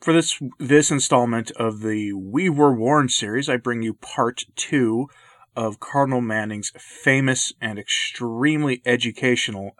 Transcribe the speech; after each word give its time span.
For 0.00 0.14
this 0.14 0.40
this 0.58 0.90
installment 0.90 1.50
of 1.52 1.80
the 1.80 2.14
We 2.14 2.48
Were 2.48 2.74
Warned 2.74 3.10
series, 3.10 3.50
I 3.50 3.58
bring 3.58 3.82
you 3.82 3.92
part 3.92 4.46
two 4.56 5.10
of 5.54 5.78
Cardinal 5.78 6.22
Manning's 6.22 6.72
famous 6.78 7.52
and 7.60 7.78
extremely 7.78 8.80
educational 8.86 9.76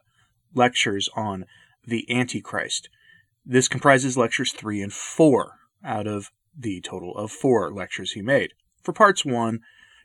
lectures 0.54 1.08
on 1.16 1.46
the 1.86 2.06
Antichrist. 2.14 2.90
This 3.46 3.66
comprises 3.66 4.18
lectures 4.18 4.52
three 4.52 4.82
and 4.82 4.92
four 4.92 5.54
out 5.82 6.06
of 6.06 6.30
the 6.54 6.82
total 6.82 7.16
of 7.16 7.32
four 7.32 7.72
lectures 7.72 8.12
he 8.12 8.20
made. 8.20 8.52
For 8.82 8.92
parts 8.92 9.24
one, 9.24 9.60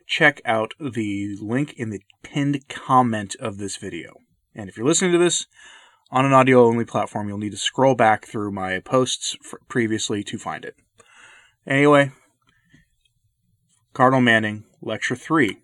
check 0.06 0.40
out 0.46 0.72
the 0.80 1.36
link 1.42 1.74
in 1.74 1.90
the 1.90 2.00
pinned 2.22 2.66
comment 2.70 3.36
of 3.38 3.58
this 3.58 3.76
video. 3.76 4.14
And 4.54 4.70
if 4.70 4.78
you're 4.78 4.86
listening 4.86 5.12
to 5.12 5.18
this 5.18 5.44
on 6.10 6.24
an 6.24 6.32
audio 6.32 6.64
only 6.64 6.84
platform, 6.84 7.28
you'll 7.28 7.38
need 7.38 7.52
to 7.52 7.56
scroll 7.56 7.94
back 7.94 8.26
through 8.26 8.52
my 8.52 8.80
posts 8.80 9.36
previously 9.68 10.22
to 10.24 10.38
find 10.38 10.64
it. 10.64 10.76
Anyway, 11.66 12.12
Cardinal 13.92 14.20
Manning, 14.20 14.64
Lecture 14.80 15.16
3 15.16 15.58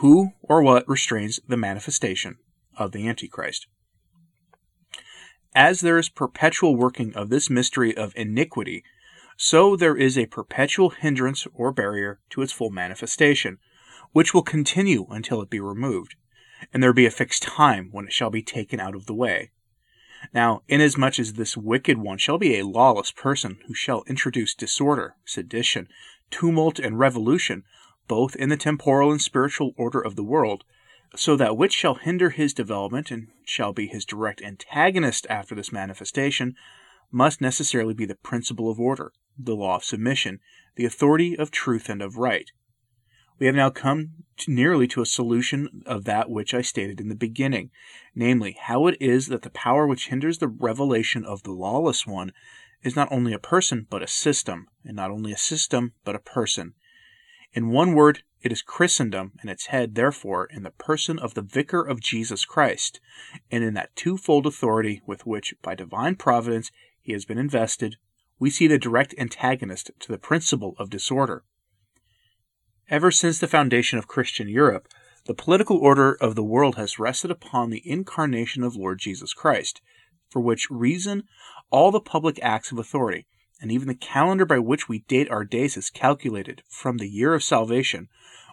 Who 0.00 0.30
or 0.40 0.62
what 0.62 0.88
restrains 0.88 1.38
the 1.46 1.56
manifestation 1.56 2.36
of 2.76 2.92
the 2.92 3.08
Antichrist? 3.08 3.66
As 5.54 5.80
there 5.80 5.98
is 5.98 6.08
perpetual 6.08 6.74
working 6.76 7.14
of 7.14 7.28
this 7.28 7.50
mystery 7.50 7.96
of 7.96 8.14
iniquity, 8.16 8.82
so 9.36 9.76
there 9.76 9.96
is 9.96 10.16
a 10.16 10.26
perpetual 10.26 10.90
hindrance 10.90 11.46
or 11.52 11.72
barrier 11.72 12.20
to 12.30 12.42
its 12.42 12.52
full 12.52 12.70
manifestation, 12.70 13.58
which 14.12 14.32
will 14.32 14.42
continue 14.42 15.06
until 15.10 15.42
it 15.42 15.50
be 15.50 15.60
removed, 15.60 16.16
and 16.72 16.82
there 16.82 16.92
be 16.92 17.06
a 17.06 17.10
fixed 17.10 17.42
time 17.42 17.88
when 17.92 18.06
it 18.06 18.12
shall 18.12 18.30
be 18.30 18.42
taken 18.42 18.80
out 18.80 18.94
of 18.94 19.06
the 19.06 19.14
way. 19.14 19.50
Now, 20.32 20.62
inasmuch 20.68 21.18
as 21.18 21.32
this 21.32 21.56
wicked 21.56 21.98
one 21.98 22.18
shall 22.18 22.38
be 22.38 22.56
a 22.56 22.66
lawless 22.66 23.10
person 23.10 23.58
who 23.66 23.74
shall 23.74 24.04
introduce 24.06 24.54
disorder, 24.54 25.16
sedition, 25.24 25.88
tumult, 26.30 26.78
and 26.78 26.98
revolution, 26.98 27.64
both 28.06 28.36
in 28.36 28.48
the 28.48 28.56
temporal 28.56 29.10
and 29.10 29.20
spiritual 29.20 29.74
order 29.76 30.00
of 30.00 30.16
the 30.16 30.24
world, 30.24 30.64
so 31.16 31.36
that 31.36 31.56
which 31.56 31.72
shall 31.72 31.96
hinder 31.96 32.30
his 32.30 32.54
development 32.54 33.10
and 33.10 33.28
shall 33.44 33.72
be 33.72 33.86
his 33.86 34.04
direct 34.04 34.40
antagonist 34.42 35.26
after 35.28 35.54
this 35.54 35.72
manifestation 35.72 36.54
must 37.10 37.40
necessarily 37.40 37.92
be 37.92 38.06
the 38.06 38.14
principle 38.14 38.70
of 38.70 38.80
order, 38.80 39.12
the 39.38 39.54
law 39.54 39.76
of 39.76 39.84
submission, 39.84 40.40
the 40.76 40.84
authority 40.84 41.36
of 41.36 41.50
truth 41.50 41.88
and 41.88 42.00
of 42.00 42.16
right. 42.16 42.52
We 43.42 43.46
have 43.46 43.56
now 43.56 43.70
come 43.70 44.10
to 44.36 44.52
nearly 44.52 44.86
to 44.86 45.02
a 45.02 45.04
solution 45.04 45.82
of 45.84 46.04
that 46.04 46.30
which 46.30 46.54
I 46.54 46.62
stated 46.62 47.00
in 47.00 47.08
the 47.08 47.16
beginning, 47.16 47.72
namely, 48.14 48.56
how 48.56 48.86
it 48.86 48.96
is 49.00 49.26
that 49.26 49.42
the 49.42 49.50
power 49.50 49.84
which 49.84 50.10
hinders 50.10 50.38
the 50.38 50.46
revelation 50.46 51.24
of 51.24 51.42
the 51.42 51.50
lawless 51.50 52.06
one 52.06 52.30
is 52.84 52.94
not 52.94 53.10
only 53.10 53.32
a 53.32 53.40
person, 53.40 53.88
but 53.90 54.00
a 54.00 54.06
system, 54.06 54.68
and 54.84 54.94
not 54.94 55.10
only 55.10 55.32
a 55.32 55.36
system, 55.36 55.92
but 56.04 56.14
a 56.14 56.20
person. 56.20 56.74
In 57.52 57.70
one 57.70 57.94
word, 57.94 58.22
it 58.42 58.52
is 58.52 58.62
Christendom 58.62 59.32
and 59.40 59.50
its 59.50 59.66
head, 59.66 59.96
therefore, 59.96 60.46
in 60.46 60.62
the 60.62 60.70
person 60.70 61.18
of 61.18 61.34
the 61.34 61.42
Vicar 61.42 61.82
of 61.82 61.98
Jesus 61.98 62.44
Christ, 62.44 63.00
and 63.50 63.64
in 63.64 63.74
that 63.74 63.96
twofold 63.96 64.46
authority 64.46 65.02
with 65.04 65.26
which, 65.26 65.52
by 65.62 65.74
divine 65.74 66.14
providence, 66.14 66.70
he 67.00 67.12
has 67.12 67.24
been 67.24 67.38
invested, 67.38 67.96
we 68.38 68.50
see 68.50 68.68
the 68.68 68.78
direct 68.78 69.16
antagonist 69.18 69.90
to 69.98 70.12
the 70.12 70.16
principle 70.16 70.76
of 70.78 70.90
disorder. 70.90 71.42
Ever 72.92 73.10
since 73.10 73.38
the 73.38 73.48
foundation 73.48 73.98
of 73.98 74.06
Christian 74.06 74.50
Europe, 74.50 74.86
the 75.24 75.32
political 75.32 75.78
order 75.78 76.12
of 76.12 76.34
the 76.34 76.44
world 76.44 76.76
has 76.76 76.98
rested 76.98 77.30
upon 77.30 77.70
the 77.70 77.80
incarnation 77.90 78.62
of 78.62 78.76
Lord 78.76 78.98
Jesus 78.98 79.32
Christ, 79.32 79.80
for 80.28 80.42
which 80.42 80.68
reason 80.70 81.22
all 81.70 81.90
the 81.90 82.02
public 82.02 82.38
acts 82.42 82.70
of 82.70 82.78
authority, 82.78 83.26
and 83.62 83.72
even 83.72 83.88
the 83.88 83.94
calendar 83.94 84.44
by 84.44 84.58
which 84.58 84.90
we 84.90 84.98
date 85.08 85.30
our 85.30 85.42
days 85.42 85.78
is 85.78 85.88
calculated 85.88 86.62
from 86.68 86.98
the 86.98 87.08
year 87.08 87.32
of 87.32 87.42
salvation, 87.42 88.10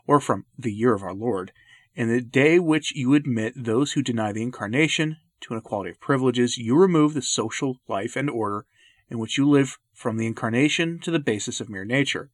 or 0.07 0.22
from 0.22 0.45
the 0.57 0.71
year 0.71 0.94
of 0.94 1.03
our 1.03 1.13
Lord, 1.13 1.51
in 1.94 2.07
the 2.07 2.21
day 2.21 2.59
which 2.59 2.95
you 2.95 3.16
admit 3.16 3.51
those 3.57 3.91
who 3.91 4.01
deny 4.01 4.31
the 4.31 4.44
incarnation 4.44 5.17
to 5.41 5.53
an 5.53 5.59
equality 5.59 5.89
of 5.89 6.00
privileges, 6.00 6.57
you 6.57 6.77
remove 6.77 7.13
the 7.13 7.21
social 7.21 7.81
life 7.89 8.16
and 8.16 8.29
order 8.29 8.66
in 9.09 9.19
which 9.19 9.38
you 9.38 9.50
live 9.50 9.77
from 9.94 10.16
the 10.16 10.27
incarnation 10.27 10.97
to 11.00 11.11
the 11.11 11.19
basis 11.19 11.59
of 11.59 11.67
mere 11.67 11.83
nature. 11.83 12.29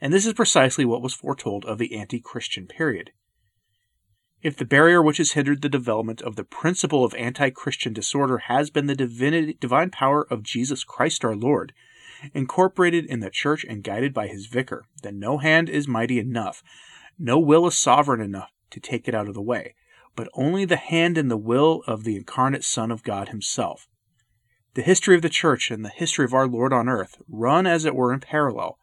And 0.00 0.12
this 0.12 0.26
is 0.26 0.34
precisely 0.34 0.84
what 0.84 1.02
was 1.02 1.14
foretold 1.14 1.64
of 1.64 1.78
the 1.78 1.96
anti 1.96 2.20
Christian 2.20 2.66
period. 2.66 3.12
If 4.42 4.56
the 4.56 4.64
barrier 4.64 5.02
which 5.02 5.16
has 5.16 5.32
hindered 5.32 5.62
the 5.62 5.68
development 5.68 6.20
of 6.20 6.36
the 6.36 6.44
principle 6.44 7.04
of 7.04 7.14
anti 7.14 7.50
Christian 7.50 7.92
disorder 7.92 8.38
has 8.38 8.70
been 8.70 8.86
the 8.86 8.94
divinity, 8.94 9.56
divine 9.58 9.90
power 9.90 10.26
of 10.30 10.42
Jesus 10.42 10.84
Christ 10.84 11.24
our 11.24 11.34
Lord, 11.34 11.72
incorporated 12.34 13.06
in 13.06 13.20
the 13.20 13.30
Church 13.30 13.64
and 13.64 13.82
guided 13.82 14.12
by 14.12 14.28
his 14.28 14.46
vicar, 14.46 14.84
then 15.02 15.18
no 15.18 15.38
hand 15.38 15.68
is 15.68 15.88
mighty 15.88 16.18
enough, 16.18 16.62
no 17.18 17.38
will 17.38 17.66
is 17.66 17.78
sovereign 17.78 18.20
enough 18.20 18.50
to 18.70 18.80
take 18.80 19.08
it 19.08 19.14
out 19.14 19.28
of 19.28 19.34
the 19.34 19.42
way, 19.42 19.74
but 20.14 20.28
only 20.34 20.64
the 20.64 20.76
hand 20.76 21.16
and 21.16 21.30
the 21.30 21.36
will 21.36 21.82
of 21.86 22.04
the 22.04 22.16
incarnate 22.16 22.64
Son 22.64 22.90
of 22.90 23.02
God 23.02 23.30
himself. 23.30 23.88
The 24.74 24.82
history 24.82 25.16
of 25.16 25.22
the 25.22 25.30
Church 25.30 25.70
and 25.70 25.84
the 25.84 25.88
history 25.90 26.26
of 26.26 26.34
our 26.34 26.46
Lord 26.46 26.72
on 26.72 26.88
earth 26.88 27.16
run 27.28 27.66
as 27.66 27.86
it 27.86 27.94
were 27.94 28.12
in 28.12 28.20
parallel. 28.20 28.78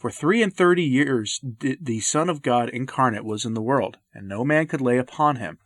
For 0.00 0.10
three 0.10 0.42
and 0.42 0.50
thirty 0.50 0.82
years 0.82 1.40
the 1.42 2.00
Son 2.00 2.30
of 2.30 2.40
God 2.40 2.70
incarnate 2.70 3.22
was 3.22 3.44
in 3.44 3.52
the 3.52 3.60
world, 3.60 3.98
and 4.14 4.26
no 4.26 4.46
man 4.46 4.66
could 4.66 4.80
lay 4.80 4.96
upon 4.96 5.36
him. 5.36 5.58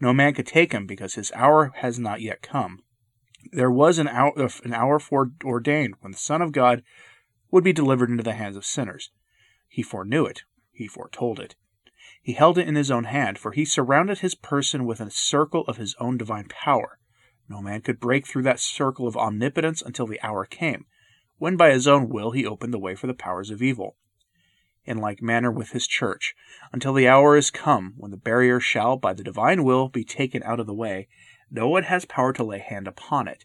No 0.00 0.12
man 0.12 0.34
could 0.34 0.48
take 0.48 0.72
him, 0.72 0.84
because 0.84 1.14
his 1.14 1.30
hour 1.30 1.70
has 1.76 1.96
not 1.96 2.20
yet 2.20 2.42
come. 2.42 2.82
There 3.52 3.70
was 3.70 4.00
an 4.00 4.08
hour, 4.08 4.32
an 4.64 4.74
hour 4.74 4.98
when 4.98 6.10
the 6.10 6.14
Son 6.16 6.42
of 6.42 6.50
God 6.50 6.82
would 7.52 7.62
be 7.62 7.72
delivered 7.72 8.10
into 8.10 8.24
the 8.24 8.32
hands 8.32 8.56
of 8.56 8.64
sinners. 8.64 9.12
He 9.68 9.80
foreknew 9.80 10.26
it, 10.26 10.42
he 10.72 10.88
foretold 10.88 11.38
it. 11.38 11.54
He 12.20 12.32
held 12.32 12.58
it 12.58 12.66
in 12.66 12.74
his 12.74 12.90
own 12.90 13.04
hand, 13.04 13.38
for 13.38 13.52
he 13.52 13.64
surrounded 13.64 14.18
his 14.18 14.34
person 14.34 14.84
with 14.84 15.00
a 15.00 15.08
circle 15.08 15.62
of 15.68 15.76
his 15.76 15.94
own 16.00 16.16
divine 16.16 16.48
power. 16.48 16.98
No 17.48 17.62
man 17.62 17.82
could 17.82 18.00
break 18.00 18.26
through 18.26 18.42
that 18.42 18.58
circle 18.58 19.06
of 19.06 19.16
omnipotence 19.16 19.82
until 19.82 20.08
the 20.08 20.20
hour 20.20 20.44
came, 20.46 20.86
when 21.38 21.56
by 21.56 21.70
his 21.70 21.86
own 21.86 22.08
will 22.08 22.30
he 22.30 22.46
opened 22.46 22.72
the 22.72 22.78
way 22.78 22.94
for 22.94 23.06
the 23.06 23.14
powers 23.14 23.50
of 23.50 23.62
evil. 23.62 23.96
In 24.84 24.98
like 24.98 25.20
manner 25.20 25.50
with 25.50 25.70
his 25.70 25.86
church, 25.86 26.34
until 26.72 26.92
the 26.92 27.08
hour 27.08 27.36
is 27.36 27.50
come 27.50 27.94
when 27.96 28.10
the 28.10 28.16
barrier 28.16 28.60
shall, 28.60 28.96
by 28.96 29.12
the 29.12 29.24
divine 29.24 29.64
will, 29.64 29.88
be 29.88 30.04
taken 30.04 30.42
out 30.44 30.60
of 30.60 30.66
the 30.66 30.74
way, 30.74 31.08
no 31.50 31.68
one 31.68 31.84
has 31.84 32.04
power 32.04 32.32
to 32.32 32.44
lay 32.44 32.58
hand 32.58 32.86
upon 32.86 33.28
it. 33.28 33.44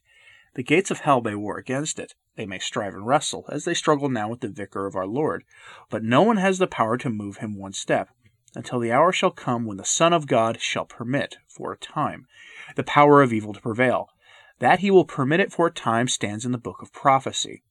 The 0.53 0.63
gates 0.63 0.91
of 0.91 0.99
hell 0.99 1.21
may 1.21 1.35
war 1.35 1.57
against 1.57 1.99
it. 1.99 2.13
They 2.35 2.45
may 2.45 2.59
strive 2.59 2.93
and 2.93 3.05
wrestle, 3.05 3.45
as 3.49 3.65
they 3.65 3.73
struggle 3.73 4.09
now 4.09 4.29
with 4.29 4.41
the 4.41 4.49
vicar 4.49 4.85
of 4.85 4.95
our 4.95 5.07
Lord, 5.07 5.43
but 5.89 6.03
no 6.03 6.21
one 6.21 6.37
has 6.37 6.59
the 6.59 6.67
power 6.67 6.97
to 6.97 7.09
move 7.09 7.37
him 7.37 7.57
one 7.57 7.73
step 7.73 8.09
until 8.55 8.79
the 8.79 8.91
hour 8.91 9.11
shall 9.11 9.31
come 9.31 9.65
when 9.65 9.77
the 9.77 9.85
Son 9.85 10.13
of 10.13 10.27
God 10.27 10.59
shall 10.59 10.85
permit, 10.85 11.37
for 11.47 11.71
a 11.71 11.77
time, 11.77 12.27
the 12.75 12.83
power 12.83 13.21
of 13.21 13.31
evil 13.31 13.53
to 13.53 13.61
prevail. 13.61 14.09
That 14.59 14.79
he 14.79 14.91
will 14.91 15.05
permit 15.05 15.39
it 15.39 15.51
for 15.51 15.67
a 15.67 15.71
time 15.71 16.07
stands 16.07 16.45
in 16.45 16.51
the 16.51 16.57
book 16.57 16.81
of 16.81 16.93
prophecy. 16.93 17.63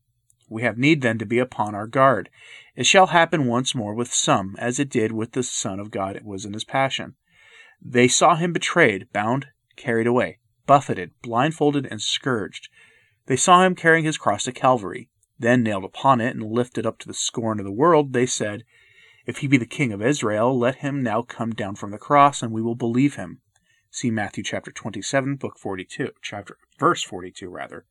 We 0.50 0.62
have 0.62 0.76
need 0.76 1.00
then 1.00 1.16
to 1.18 1.24
be 1.24 1.38
upon 1.38 1.74
our 1.74 1.86
guard. 1.86 2.28
It 2.74 2.84
shall 2.84 3.06
happen 3.06 3.46
once 3.46 3.74
more 3.74 3.94
with 3.94 4.12
some, 4.12 4.56
as 4.58 4.78
it 4.78 4.90
did 4.90 5.12
with 5.12 5.32
the 5.32 5.42
Son 5.42 5.80
of 5.80 5.90
God 5.90 6.16
it 6.16 6.24
was 6.24 6.44
in 6.44 6.52
his 6.52 6.64
passion. 6.64 7.14
They 7.80 8.08
saw 8.08 8.34
him 8.34 8.52
betrayed, 8.52 9.10
bound, 9.12 9.46
carried 9.76 10.06
away, 10.06 10.40
buffeted, 10.66 11.12
blindfolded, 11.22 11.86
and 11.86 12.02
scourged. 12.02 12.68
They 13.26 13.36
saw 13.36 13.64
him 13.64 13.74
carrying 13.74 14.04
his 14.04 14.18
cross 14.18 14.44
to 14.44 14.52
Calvary. 14.52 15.08
Then 15.38 15.62
nailed 15.62 15.84
upon 15.84 16.20
it 16.20 16.34
and 16.34 16.42
lifted 16.42 16.84
up 16.84 16.98
to 16.98 17.06
the 17.06 17.14
scorn 17.14 17.60
of 17.60 17.64
the 17.64 17.72
world, 17.72 18.12
they 18.12 18.26
said, 18.26 18.64
if 19.26 19.38
he 19.38 19.46
be 19.46 19.58
the 19.58 19.66
king 19.66 19.92
of 19.92 20.02
Israel, 20.02 20.58
let 20.58 20.76
him 20.76 21.02
now 21.02 21.22
come 21.22 21.52
down 21.52 21.76
from 21.76 21.92
the 21.92 21.98
cross, 21.98 22.42
and 22.42 22.52
we 22.52 22.60
will 22.60 22.74
believe 22.74 23.14
him. 23.14 23.40
See 23.90 24.10
Matthew 24.10 24.42
chapter 24.42 24.72
27, 24.72 25.36
book 25.36 25.58
42, 25.58 26.10
chapter 26.20 26.56
verse 26.78 27.02
42 27.02 27.48
rather. 27.48 27.84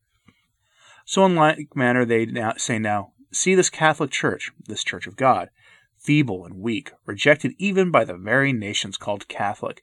So 1.09 1.25
in 1.25 1.33
like 1.33 1.75
manner 1.75 2.05
they 2.05 2.27
now 2.27 2.53
say 2.57 2.77
now, 2.77 3.13
see 3.31 3.55
this 3.55 3.71
Catholic 3.71 4.11
Church, 4.11 4.51
this 4.67 4.83
Church 4.83 5.07
of 5.07 5.15
God, 5.15 5.49
feeble 5.97 6.45
and 6.45 6.59
weak, 6.59 6.91
rejected 7.07 7.55
even 7.57 7.89
by 7.89 8.03
the 8.05 8.15
very 8.15 8.53
nations 8.53 8.95
called 8.95 9.27
Catholic. 9.27 9.81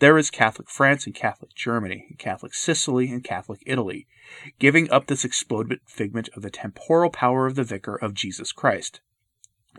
There 0.00 0.18
is 0.18 0.32
Catholic 0.32 0.68
France 0.68 1.06
and 1.06 1.14
Catholic 1.14 1.54
Germany, 1.54 2.06
and 2.08 2.18
Catholic 2.18 2.54
Sicily 2.54 3.08
and 3.08 3.22
Catholic 3.22 3.60
Italy, 3.66 4.08
giving 4.58 4.90
up 4.90 5.06
this 5.06 5.24
exploded 5.24 5.78
figment 5.86 6.28
of 6.34 6.42
the 6.42 6.50
temporal 6.50 7.10
power 7.10 7.46
of 7.46 7.54
the 7.54 7.62
Vicar 7.62 7.94
of 7.94 8.12
Jesus 8.12 8.50
Christ. 8.50 9.00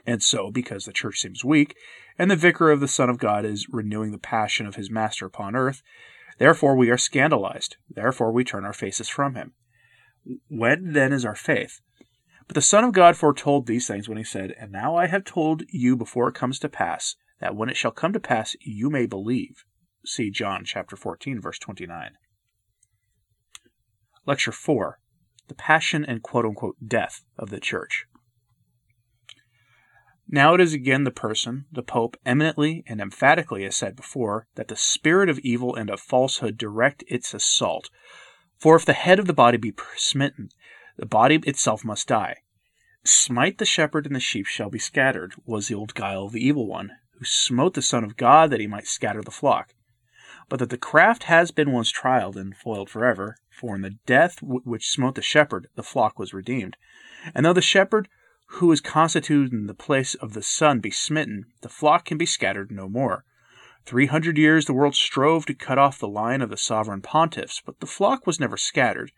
And 0.06 0.24
so, 0.24 0.50
because 0.50 0.86
the 0.86 0.94
church 0.94 1.18
seems 1.18 1.44
weak, 1.44 1.76
and 2.18 2.32
the 2.32 2.38
vicar 2.38 2.72
of 2.72 2.80
the 2.80 2.88
Son 2.88 3.10
of 3.10 3.18
God 3.18 3.44
is 3.44 3.68
renewing 3.68 4.14
the 4.14 4.18
passion 4.18 4.66
of 4.66 4.76
his 4.76 4.90
master 4.90 5.26
upon 5.26 5.58
earth, 5.58 5.82
therefore 6.38 6.78
we 6.78 6.90
are 6.90 6.98
scandalized, 6.98 7.76
therefore 7.90 8.32
we 8.32 8.46
turn 8.46 8.64
our 8.64 8.72
faces 8.72 9.10
from 9.10 9.36
him. 9.36 9.52
When 10.50 10.94
then 10.94 11.14
is 11.14 11.26
our 11.26 11.36
faith? 11.36 11.82
But 12.48 12.56
the 12.56 12.62
Son 12.62 12.84
of 12.84 12.94
God 12.94 13.16
foretold 13.16 13.68
these 13.68 13.88
things 13.88 14.10
when 14.10 14.18
he 14.18 14.24
said, 14.24 14.56
And 14.60 14.72
now 14.72 14.96
I 14.96 15.08
have 15.08 15.24
told 15.24 15.64
you 15.70 15.96
before 15.96 16.28
it 16.30 16.36
comes 16.36 16.60
to 16.60 16.70
pass, 16.70 17.16
that 17.40 17.56
when 17.56 17.70
it 17.70 17.78
shall 17.78 17.92
come 17.92 18.14
to 18.14 18.20
pass 18.20 18.56
you 18.62 18.90
may 18.90 19.06
believe. 19.06 19.64
See 20.06 20.32
John 20.32 20.64
chapter 20.66 20.96
14, 20.96 21.42
verse 21.42 21.60
29. 21.60 22.12
Lecture 24.26 24.52
4 24.52 25.00
the 25.50 25.56
passion 25.56 26.06
and 26.06 26.24
quote 26.24 26.46
unquote 26.46 26.78
death 26.88 27.26
of 27.38 27.50
the 27.50 27.60
church. 27.60 28.06
Now 30.32 30.54
it 30.54 30.62
is 30.62 30.74
again 30.74 31.04
the 31.04 31.12
person, 31.12 31.66
the 31.72 31.82
Pope, 31.82 32.16
eminently 32.24 32.84
and 32.88 33.02
emphatically 33.02 33.64
has 33.64 33.76
said 33.76 33.96
before, 33.96 34.46
that 34.56 34.68
the 34.68 34.76
spirit 34.76 35.28
of 35.28 35.40
evil 35.40 35.76
and 35.76 35.90
of 35.90 36.00
falsehood 36.00 36.56
direct 36.56 37.04
its 37.08 37.34
assault. 37.34 37.90
For 38.60 38.76
if 38.76 38.86
the 38.86 38.94
head 38.94 39.20
of 39.20 39.28
the 39.28 39.34
body 39.34 39.58
be 39.58 39.74
smitten, 39.96 40.50
the 40.98 41.06
body 41.06 41.40
itself 41.46 41.86
must 41.86 42.08
die. 42.08 42.38
Smite 43.06 43.58
the 43.58 43.66
shepherd, 43.66 44.06
and 44.06 44.16
the 44.16 44.20
sheep 44.20 44.46
shall 44.46 44.70
be 44.70 44.80
scattered, 44.80 45.34
was 45.46 45.68
the 45.68 45.76
old 45.76 45.94
guile 45.94 46.26
of 46.26 46.34
the 46.34 46.46
evil 46.46 46.68
one, 46.68 46.92
who 47.18 47.24
smote 47.24 47.74
the 47.74 47.82
Son 47.82 48.04
of 48.04 48.18
God 48.18 48.50
that 48.50 48.60
he 48.60 48.68
might 48.68 48.88
scatter 48.88 49.22
the 49.22 49.32
flock. 49.32 49.74
But 50.50 50.60
that 50.60 50.70
the 50.70 50.78
craft 50.78 51.24
has 51.24 51.52
been 51.52 51.72
once 51.72 51.92
trialed 51.92 52.36
and 52.36 52.56
foiled 52.56 52.90
forever, 52.90 53.38
for 53.50 53.76
in 53.76 53.82
the 53.82 53.98
death 54.06 54.42
which 54.42 54.90
smote 54.90 55.16
the 55.16 55.22
shepherd, 55.22 55.70
the 55.76 55.84
flock 55.84 56.20
was 56.20 56.34
redeemed. 56.34 56.76
And 57.34 57.46
though 57.46 57.54
the 57.54 57.62
shepherd 57.62 58.10
who 58.54 58.72
is 58.72 58.82
constituted 58.82 59.54
in 59.54 59.68
the 59.68 59.74
place 59.74 60.16
of 60.16 60.34
the 60.34 60.42
Son 60.42 60.80
be 60.80 60.92
smitten, 60.92 61.46
the 61.62 61.70
flock 61.70 62.04
can 62.04 62.18
be 62.18 62.26
scattered 62.26 62.72
no 62.72 62.90
more. 62.90 63.24
Three 63.90 64.06
hundred 64.06 64.38
years 64.38 64.68
the 64.68 64.74
world 64.74 64.94
strove 64.94 65.48
to 65.48 65.56
cut 65.56 65.80
off 65.80 65.98
the 65.98 66.08
line 66.08 66.44
of 66.44 66.52
the 66.52 66.58
sovereign 66.58 67.02
pontiffs, 67.02 67.60
but 67.66 67.80
the 67.80 67.88
flock 67.88 68.28
was 68.28 68.40
never 68.40 68.56
scattered, 68.56 69.12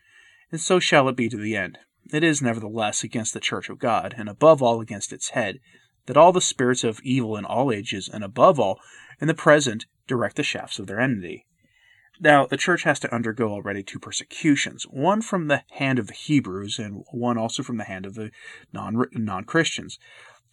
and 0.50 0.62
so 0.62 0.80
shall 0.80 1.10
it 1.10 1.18
be 1.18 1.28
to 1.28 1.36
the 1.36 1.58
end. 1.58 1.78
It 2.14 2.24
is 2.24 2.42
nevertheless 2.42 3.04
against 3.04 3.34
the 3.34 3.42
Church 3.42 3.68
of 3.68 3.80
God, 3.80 4.16
and 4.18 4.30
above 4.30 4.62
all 4.64 4.80
against 4.80 5.12
its 5.12 5.32
head, 5.32 5.60
that 6.06 6.16
all 6.16 6.32
the 6.32 6.40
spirits 6.40 6.86
of 6.86 7.02
evil 7.02 7.36
in 7.36 7.44
all 7.44 7.70
ages, 7.70 8.08
and 8.08 8.24
above 8.24 8.62
all 8.62 8.80
in 9.20 9.28
the 9.28 9.34
present, 9.34 9.88
direct 10.08 10.38
the 10.38 10.42
shafts 10.42 10.80
of 10.80 10.88
their 10.88 11.02
enmity. 11.02 11.46
Now, 12.22 12.46
the 12.46 12.56
church 12.56 12.84
has 12.84 12.98
to 13.02 13.14
undergo 13.14 13.50
already 13.50 13.84
two 13.84 14.00
persecutions, 14.00 14.84
one 14.84 15.22
from 15.22 15.50
the 15.50 15.64
hand 15.72 16.00
of 16.00 16.08
the 16.08 16.14
Hebrews 16.14 16.80
and 16.80 17.04
one 17.12 17.38
also 17.38 17.62
from 17.62 17.76
the 17.76 17.84
hand 17.84 18.06
of 18.06 18.16
the 18.16 18.32
non 18.72 19.44
Christians. 19.44 20.00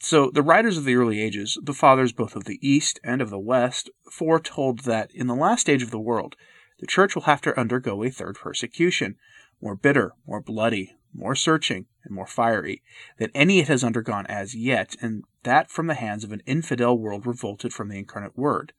So, 0.00 0.30
the 0.30 0.44
writers 0.44 0.78
of 0.78 0.84
the 0.84 0.94
early 0.94 1.20
ages, 1.20 1.58
the 1.60 1.74
fathers 1.74 2.12
both 2.12 2.36
of 2.36 2.44
the 2.44 2.60
East 2.66 3.00
and 3.02 3.20
of 3.20 3.30
the 3.30 3.38
West, 3.38 3.90
foretold 4.08 4.80
that 4.80 5.10
in 5.12 5.26
the 5.26 5.34
last 5.34 5.68
age 5.68 5.82
of 5.82 5.90
the 5.90 5.98
world, 5.98 6.36
the 6.78 6.86
church 6.86 7.16
will 7.16 7.22
have 7.22 7.40
to 7.42 7.58
undergo 7.58 8.04
a 8.04 8.10
third 8.10 8.36
persecution, 8.36 9.16
more 9.60 9.74
bitter, 9.74 10.12
more 10.24 10.40
bloody, 10.40 10.94
more 11.12 11.34
searching, 11.34 11.86
and 12.04 12.14
more 12.14 12.28
fiery 12.28 12.80
than 13.18 13.32
any 13.34 13.58
it 13.58 13.66
has 13.66 13.82
undergone 13.82 14.24
as 14.26 14.54
yet, 14.54 14.94
and 15.02 15.24
that 15.42 15.68
from 15.68 15.88
the 15.88 15.94
hands 15.94 16.22
of 16.22 16.30
an 16.30 16.42
infidel 16.46 16.96
world 16.96 17.26
revolted 17.26 17.72
from 17.72 17.88
the 17.88 17.98
incarnate 17.98 18.38
Word. 18.38 18.72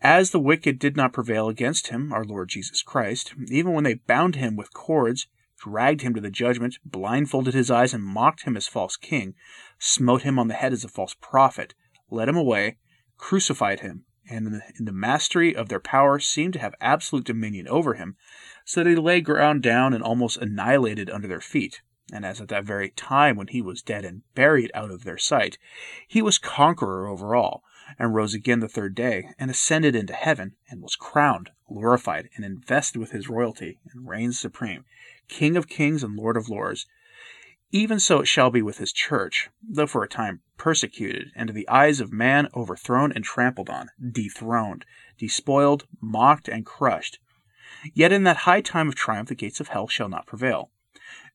As 0.00 0.32
the 0.32 0.40
wicked 0.40 0.80
did 0.80 0.96
not 0.96 1.12
prevail 1.12 1.48
against 1.48 1.86
him, 1.86 2.12
our 2.12 2.24
Lord 2.24 2.48
Jesus 2.48 2.82
Christ, 2.82 3.34
even 3.46 3.72
when 3.72 3.84
they 3.84 3.94
bound 3.94 4.34
him 4.34 4.56
with 4.56 4.74
cords, 4.74 5.28
dragged 5.64 6.02
him 6.02 6.12
to 6.12 6.20
the 6.20 6.30
judgment, 6.30 6.78
blindfolded 6.84 7.54
his 7.54 7.70
eyes, 7.70 7.94
and 7.94 8.04
mocked 8.04 8.42
him 8.42 8.56
as 8.56 8.68
false 8.68 8.96
king, 8.96 9.34
smote 9.78 10.22
him 10.22 10.38
on 10.38 10.48
the 10.48 10.54
head 10.54 10.72
as 10.74 10.84
a 10.84 10.88
false 10.88 11.14
prophet, 11.20 11.74
led 12.10 12.28
him 12.28 12.36
away, 12.36 12.76
crucified 13.16 13.80
him, 13.80 14.04
and 14.28 14.62
in 14.78 14.84
the, 14.84 14.92
mastery 14.92 15.56
of 15.56 15.68
their 15.68 15.80
power 15.80 16.18
seemed 16.18 16.52
to 16.52 16.58
have 16.58 16.74
absolute 16.80 17.24
dominion 17.24 17.66
over 17.68 17.94
him, 17.94 18.16
so 18.66 18.84
that 18.84 18.90
he 18.90 18.96
lay 18.96 19.22
ground 19.22 19.62
down 19.62 19.94
and 19.94 20.02
almost 20.02 20.36
annihilated 20.36 21.08
under 21.08 21.28
their 21.28 21.40
feet. 21.40 21.80
And 22.12 22.26
as 22.26 22.40
at 22.40 22.48
that 22.48 22.64
very 22.64 22.90
time 22.90 23.36
when 23.36 23.48
he 23.48 23.62
was 23.62 23.80
dead 23.80 24.04
and 24.04 24.22
buried 24.34 24.70
out 24.74 24.90
of 24.90 25.04
their 25.04 25.18
sight, 25.18 25.56
he 26.06 26.20
was 26.20 26.36
conqueror 26.36 27.08
over 27.08 27.34
all, 27.34 27.62
and 27.98 28.14
rose 28.14 28.34
again 28.34 28.60
the 28.60 28.68
third 28.68 28.94
day, 28.94 29.30
and 29.38 29.50
ascended 29.50 29.96
into 29.96 30.12
heaven, 30.12 30.56
and 30.68 30.82
was 30.82 30.96
crowned, 30.96 31.50
glorified, 31.66 32.28
and 32.36 32.44
invested 32.44 32.98
with 32.98 33.12
his 33.12 33.30
royalty, 33.30 33.78
and 33.92 34.06
reigns 34.06 34.38
supreme, 34.38 34.84
King 35.28 35.56
of 35.56 35.68
kings 35.68 36.02
and 36.02 36.16
Lord 36.16 36.36
of 36.36 36.48
lords. 36.48 36.86
Even 37.70 37.98
so 37.98 38.20
it 38.20 38.26
shall 38.26 38.50
be 38.50 38.62
with 38.62 38.78
his 38.78 38.92
church, 38.92 39.50
though 39.62 39.86
for 39.86 40.04
a 40.04 40.08
time 40.08 40.40
persecuted, 40.56 41.32
and 41.34 41.48
to 41.48 41.52
the 41.52 41.68
eyes 41.68 41.98
of 42.00 42.12
man 42.12 42.48
overthrown 42.54 43.10
and 43.10 43.24
trampled 43.24 43.68
on, 43.68 43.90
dethroned, 44.12 44.84
despoiled, 45.18 45.86
mocked, 46.00 46.48
and 46.48 46.64
crushed. 46.64 47.18
Yet 47.92 48.12
in 48.12 48.22
that 48.24 48.38
high 48.38 48.60
time 48.60 48.88
of 48.88 48.94
triumph 48.94 49.28
the 49.28 49.34
gates 49.34 49.60
of 49.60 49.68
hell 49.68 49.88
shall 49.88 50.08
not 50.08 50.26
prevail. 50.26 50.70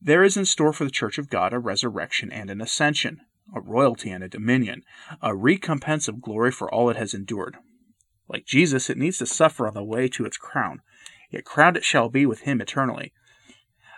There 0.02 0.24
is 0.24 0.38
in 0.38 0.46
store 0.46 0.72
for 0.72 0.86
the 0.86 0.92
church 0.92 1.18
of 1.18 1.30
God 1.30 1.52
a 1.52 1.60
resurrection 1.60 2.32
and 2.32 2.50
an 2.50 2.62
ascension, 2.62 3.20
a 3.54 3.60
royalty 3.60 4.10
and 4.10 4.24
a 4.24 4.30
dominion, 4.30 4.84
a 5.22 5.36
recompense 5.36 6.08
of 6.08 6.22
glory 6.22 6.52
for 6.52 6.74
all 6.74 6.90
it 6.90 6.96
has 6.96 7.14
endured. 7.14 7.58
Like 8.30 8.46
Jesus, 8.46 8.90
it 8.90 8.98
needs 8.98 9.18
to 9.18 9.26
suffer 9.26 9.68
on 9.68 9.74
the 9.74 9.84
way 9.84 10.08
to 10.08 10.26
its 10.26 10.38
crown, 10.38 10.82
yet 11.32 11.44
crowned 11.44 11.76
it 11.76 11.84
shall 11.84 12.08
be 12.08 12.26
with 12.26 12.42
him 12.42 12.62
eternally. 12.62 13.12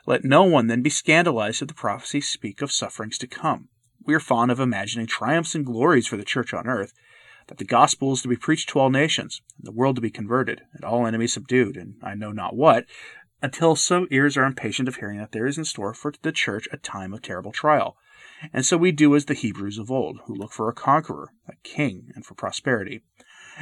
Let 0.06 0.24
no 0.24 0.44
one 0.44 0.68
then 0.68 0.82
be 0.82 0.90
scandalized 0.90 1.62
if 1.62 1.68
the 1.68 1.74
prophecies 1.74 2.28
speak 2.28 2.62
of 2.62 2.72
sufferings 2.72 3.18
to 3.20 3.28
come. 3.28 3.70
We 4.04 4.14
are 4.14 4.20
fond 4.20 4.52
of 4.52 4.60
imagining 4.60 5.08
triumphs 5.08 5.56
and 5.56 5.66
glories 5.66 6.08
for 6.08 6.18
the 6.18 6.26
church 6.26 6.54
on 6.54 6.68
earth, 6.68 6.94
that 7.48 7.58
the 7.58 7.66
gospel 7.66 8.14
is 8.14 8.22
to 8.24 8.28
be 8.28 8.36
preached 8.36 8.70
to 8.70 8.80
all 8.80 8.90
nations, 8.90 9.42
and 9.58 9.68
the 9.68 9.72
world 9.72 9.96
to 9.96 10.02
be 10.02 10.10
converted, 10.10 10.62
and 10.74 10.84
all 10.84 11.06
enemies 11.06 11.34
subdued, 11.34 11.78
and 11.78 11.96
I 12.02 12.16
know 12.16 12.32
not 12.32 12.56
what, 12.56 12.86
until 13.42 13.76
some 13.76 14.08
ears 14.12 14.38
are 14.38 14.46
impatient 14.46 14.88
of 14.88 14.96
hearing 14.96 15.20
that 15.20 15.32
there 15.32 15.46
is 15.46 15.58
in 15.58 15.66
store 15.66 15.94
for 15.94 16.14
the 16.22 16.32
church 16.32 16.68
a 16.72 16.78
time 16.78 17.14
of 17.14 17.22
terrible 17.22 17.52
trial 17.52 17.98
and 18.54 18.66
so 18.66 18.78
we 18.78 18.92
do 18.92 19.16
as 19.16 19.26
the 19.26 19.34
Hebrews 19.34 19.78
of 19.78 19.92
old, 19.92 20.22
who 20.26 20.34
look 20.34 20.52
for 20.52 20.68
a 20.68 20.74
conqueror, 20.74 21.34
a 21.48 21.54
king, 21.64 22.12
and 22.16 22.26
for 22.26 22.34
prosperity. 22.34 23.02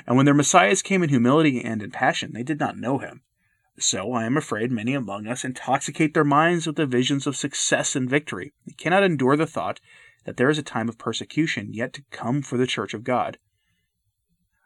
And 0.08 0.16
when 0.16 0.26
their 0.26 0.34
messiahs 0.34 0.82
came 0.82 1.04
in 1.04 1.10
humility 1.10 1.64
and 1.64 1.84
in 1.84 1.92
passion, 1.92 2.32
they 2.34 2.44
did 2.44 2.60
not 2.60 2.78
know 2.78 3.00
him. 3.00 3.22
So 3.80 4.12
I 4.12 4.26
am 4.26 4.36
afraid 4.36 4.72
many 4.72 4.94
among 4.94 5.26
us 5.28 5.46
intoxicate 5.46 6.14
their 6.14 6.26
minds 6.26 6.68
with 6.68 6.76
the 6.76 6.86
visions 6.86 7.26
of 7.26 7.38
success 7.38 7.96
and 7.96 8.10
victory. 8.10 8.54
They 8.66 8.74
cannot 8.74 9.04
endure 9.04 9.38
the 9.38 9.48
thought 9.48 9.80
that 10.26 10.38
there 10.38 10.50
is 10.50 10.58
a 10.58 10.64
time 10.64 10.90
of 10.90 10.98
persecution 10.98 11.74
yet 11.74 11.94
to 11.94 12.04
come 12.12 12.42
for 12.42 12.58
the 12.58 12.68
church 12.68 12.94
of 12.94 13.06
God. 13.06 13.38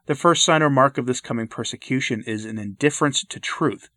The 0.08 0.16
first 0.16 0.44
sign 0.44 0.64
or 0.64 0.70
mark 0.70 0.98
of 0.98 1.06
this 1.06 1.22
coming 1.22 1.48
persecution 1.48 2.24
is 2.26 2.44
an 2.44 2.58
indifference 2.58 3.24
to 3.24 3.40
truth. 3.40 3.90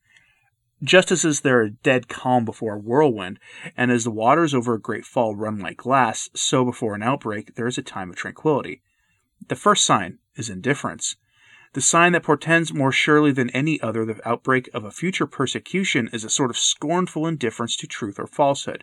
Just 0.83 1.11
as 1.11 1.25
is 1.25 1.41
there 1.41 1.63
a 1.63 1.71
dead 1.71 2.09
calm 2.09 2.45
before 2.45 2.75
a 2.75 2.79
whirlwind, 2.79 3.41
and 3.77 3.91
as 3.91 4.05
the 4.05 4.11
waters 4.11 4.53
over 4.55 4.75
a 4.75 4.81
great 4.81 5.07
fall 5.07 5.35
run 5.35 5.59
like 5.59 5.79
glass, 5.79 6.29
so 6.35 6.65
before 6.65 6.95
an 6.95 7.03
outbreak 7.03 7.55
there 7.55 7.67
is 7.67 7.79
a 7.79 7.83
time 7.83 8.11
of 8.11 8.17
tranquility. 8.17 8.83
The 9.49 9.57
first 9.57 9.85
sign 9.85 10.19
is 10.37 10.51
indifference. 10.51 11.17
The 11.77 11.83
sign 11.83 12.13
that 12.13 12.23
portends 12.23 12.73
more 12.73 12.91
surely 12.91 13.33
than 13.33 13.51
any 13.51 13.79
other 13.83 14.07
the 14.07 14.27
outbreak 14.27 14.71
of 14.73 14.87
a 14.87 14.91
future 14.91 15.27
persecution 15.27 16.09
is 16.11 16.25
a 16.25 16.31
sort 16.31 16.49
of 16.49 16.57
scornful 16.57 17.27
indifference 17.27 17.77
to 17.77 17.87
truth 17.87 18.19
or 18.19 18.27
falsehood. 18.27 18.83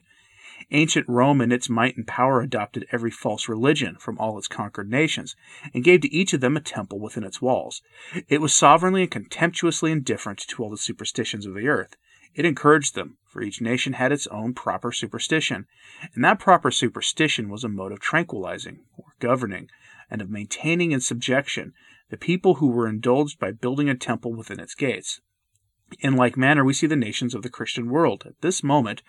Ancient 0.70 1.10
Rome 1.10 1.42
in 1.42 1.52
its 1.52 1.68
might 1.68 1.98
and 1.98 2.06
power 2.06 2.40
adopted 2.40 2.86
every 2.92 3.10
false 3.10 3.50
religion 3.50 3.96
from 3.96 4.20
all 4.20 4.38
its 4.38 4.48
conquered 4.48 4.92
nations, 4.92 5.36
and 5.74 5.84
gave 5.84 6.02
to 6.02 6.14
each 6.14 6.34
of 6.34 6.42
them 6.42 6.56
a 6.56 6.62
temple 6.62 7.00
within 7.00 7.24
its 7.24 7.42
walls. 7.42 7.82
It 8.30 8.42
was 8.42 8.54
sovereignly 8.54 9.02
and 9.02 9.12
contemptuously 9.12 9.92
indifferent 9.92 10.38
to 10.50 10.62
all 10.62 10.70
the 10.70 10.78
superstitions 10.78 11.48
of 11.48 11.56
the 11.56 11.68
earth. 11.68 11.96
It 12.36 12.46
encouraged 12.46 12.94
them, 12.94 13.18
for 13.28 13.42
each 13.42 13.60
nation 13.60 13.94
had 13.94 14.12
its 14.12 14.28
own 14.28 14.54
proper 14.54 14.92
superstition, 14.92 15.66
and 16.14 16.24
that 16.24 16.38
proper 16.38 16.70
superstition 16.70 17.50
was 17.50 17.64
a 17.64 17.70
mode 17.70 17.92
of 17.92 18.00
tranquilizing, 18.00 18.82
or 18.96 19.16
governing, 19.20 19.72
and 20.14 20.22
of 20.22 20.30
maintaining 20.30 20.94
in 20.94 21.02
subjection 21.02 21.74
the 22.10 22.18
people 22.18 22.56
who 22.56 22.68
were 22.68 22.88
indulged 22.88 23.40
by 23.40 23.52
building 23.52 23.90
a 23.90 23.96
temple 23.96 24.34
within 24.34 24.60
its 24.60 24.76
gates. 24.76 25.20
In 26.00 26.16
like 26.16 26.38
manner, 26.38 26.64
we 26.64 26.74
see 26.74 26.88
the 26.88 26.96
nations 26.96 27.34
of 27.34 27.42
the 27.42 27.50
Christian 27.50 27.90
world 27.90 28.24
at 28.26 28.40
this 28.42 28.64
moment 28.64 29.02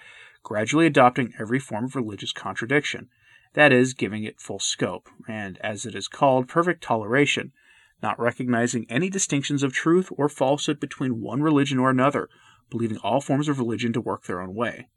gradually 0.42 0.87
adopting 0.87 1.34
every 1.38 1.58
form 1.58 1.84
of 1.84 1.94
religious 1.94 2.32
contradiction, 2.32 3.08
that 3.54 3.73
is, 3.73 3.94
giving 3.94 4.25
it 4.25 4.40
full 4.40 4.58
scope, 4.58 5.08
and, 5.28 5.58
as 5.58 5.87
it 5.87 5.94
is 5.94 6.08
called, 6.08 6.49
perfect 6.49 6.82
toleration, 6.82 7.52
not 8.02 8.18
recognizing 8.18 8.87
any 8.88 9.08
distinctions 9.08 9.62
of 9.62 9.73
truth 9.73 10.11
or 10.16 10.28
falsehood 10.28 10.80
between 10.80 11.20
one 11.20 11.42
religion 11.42 11.78
or 11.78 11.90
another, 11.90 12.28
believing 12.70 12.99
all 12.99 13.20
forms 13.20 13.49
of 13.49 13.58
religion 13.58 13.92
to 13.92 14.00
work 14.00 14.25
their 14.25 14.40
own 14.40 14.54
way. 14.54 14.88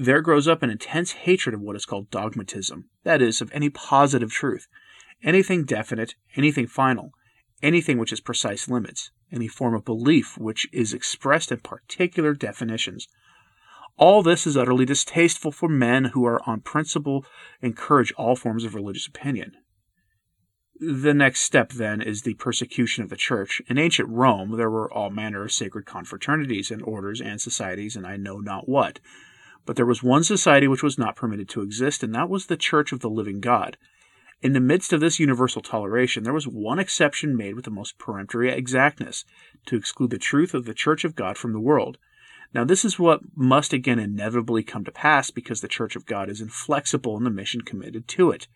There 0.00 0.22
grows 0.22 0.46
up 0.46 0.62
an 0.62 0.70
intense 0.70 1.10
hatred 1.10 1.56
of 1.56 1.60
what 1.60 1.74
is 1.74 1.84
called 1.84 2.08
dogmatism, 2.08 2.84
that 3.02 3.20
is, 3.20 3.40
of 3.40 3.50
any 3.52 3.68
positive 3.68 4.30
truth, 4.30 4.68
anything 5.24 5.64
definite, 5.64 6.14
anything 6.36 6.68
final, 6.68 7.10
anything 7.64 7.98
which 7.98 8.10
has 8.10 8.20
precise 8.20 8.68
limits, 8.68 9.10
any 9.32 9.48
form 9.48 9.74
of 9.74 9.84
belief 9.84 10.38
which 10.38 10.68
is 10.72 10.94
expressed 10.94 11.50
in 11.50 11.58
particular 11.58 12.32
definitions, 12.32 13.08
all 13.96 14.22
this 14.22 14.46
is 14.46 14.56
utterly 14.56 14.84
distasteful 14.84 15.50
for 15.50 15.68
men 15.68 16.04
who 16.14 16.24
are 16.24 16.48
on 16.48 16.60
principle 16.60 17.26
encourage 17.60 18.12
all 18.12 18.36
forms 18.36 18.62
of 18.62 18.76
religious 18.76 19.08
opinion. 19.08 19.56
The 20.78 21.12
next 21.12 21.40
step, 21.40 21.70
then, 21.70 22.00
is 22.00 22.22
the 22.22 22.34
persecution 22.34 23.02
of 23.02 23.10
the 23.10 23.16
church. 23.16 23.60
In 23.66 23.78
ancient 23.78 24.08
Rome, 24.08 24.56
there 24.56 24.70
were 24.70 24.92
all 24.92 25.10
manner 25.10 25.42
of 25.42 25.50
sacred 25.50 25.86
confraternities 25.86 26.70
and 26.70 26.82
orders 26.82 27.20
and 27.20 27.40
societies, 27.40 27.96
and 27.96 28.06
I 28.06 28.16
know 28.16 28.38
not 28.38 28.68
what. 28.68 29.00
But 29.68 29.76
there 29.76 29.84
was 29.84 30.02
one 30.02 30.24
society 30.24 30.66
which 30.66 30.82
was 30.82 30.96
not 30.96 31.14
permitted 31.14 31.46
to 31.50 31.60
exist, 31.60 32.02
and 32.02 32.14
that 32.14 32.30
was 32.30 32.46
the 32.46 32.56
Church 32.56 32.90
of 32.90 33.00
the 33.00 33.10
Living 33.10 33.38
God. 33.38 33.76
In 34.40 34.54
the 34.54 34.60
midst 34.60 34.94
of 34.94 35.00
this 35.00 35.20
universal 35.20 35.60
toleration, 35.60 36.24
there 36.24 36.32
was 36.32 36.48
one 36.48 36.78
exception 36.78 37.36
made 37.36 37.54
with 37.54 37.66
the 37.66 37.70
most 37.70 37.98
peremptory 37.98 38.50
exactness 38.50 39.26
to 39.66 39.76
exclude 39.76 40.08
the 40.08 40.16
truth 40.16 40.54
of 40.54 40.64
the 40.64 40.72
Church 40.72 41.04
of 41.04 41.14
God 41.14 41.36
from 41.36 41.52
the 41.52 41.60
world. 41.60 41.98
Now, 42.54 42.64
this 42.64 42.82
is 42.82 42.98
what 42.98 43.20
must 43.36 43.74
again 43.74 43.98
inevitably 43.98 44.62
come 44.62 44.86
to 44.86 44.90
pass 44.90 45.30
because 45.30 45.60
the 45.60 45.68
Church 45.68 45.96
of 45.96 46.06
God 46.06 46.30
is 46.30 46.40
inflexible 46.40 47.18
in 47.18 47.24
the 47.24 47.30
mission 47.30 47.60
committed 47.60 48.08
to 48.08 48.30
it. 48.30 48.48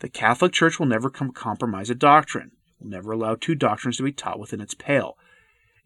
The 0.00 0.08
Catholic 0.08 0.50
Church 0.50 0.80
will 0.80 0.86
never 0.86 1.10
com- 1.10 1.30
compromise 1.30 1.90
a 1.90 1.94
doctrine, 1.94 2.50
it 2.80 2.82
will 2.82 2.90
never 2.90 3.12
allow 3.12 3.36
two 3.36 3.54
doctrines 3.54 3.98
to 3.98 4.02
be 4.02 4.10
taught 4.10 4.40
within 4.40 4.60
its 4.60 4.74
pale. 4.74 5.16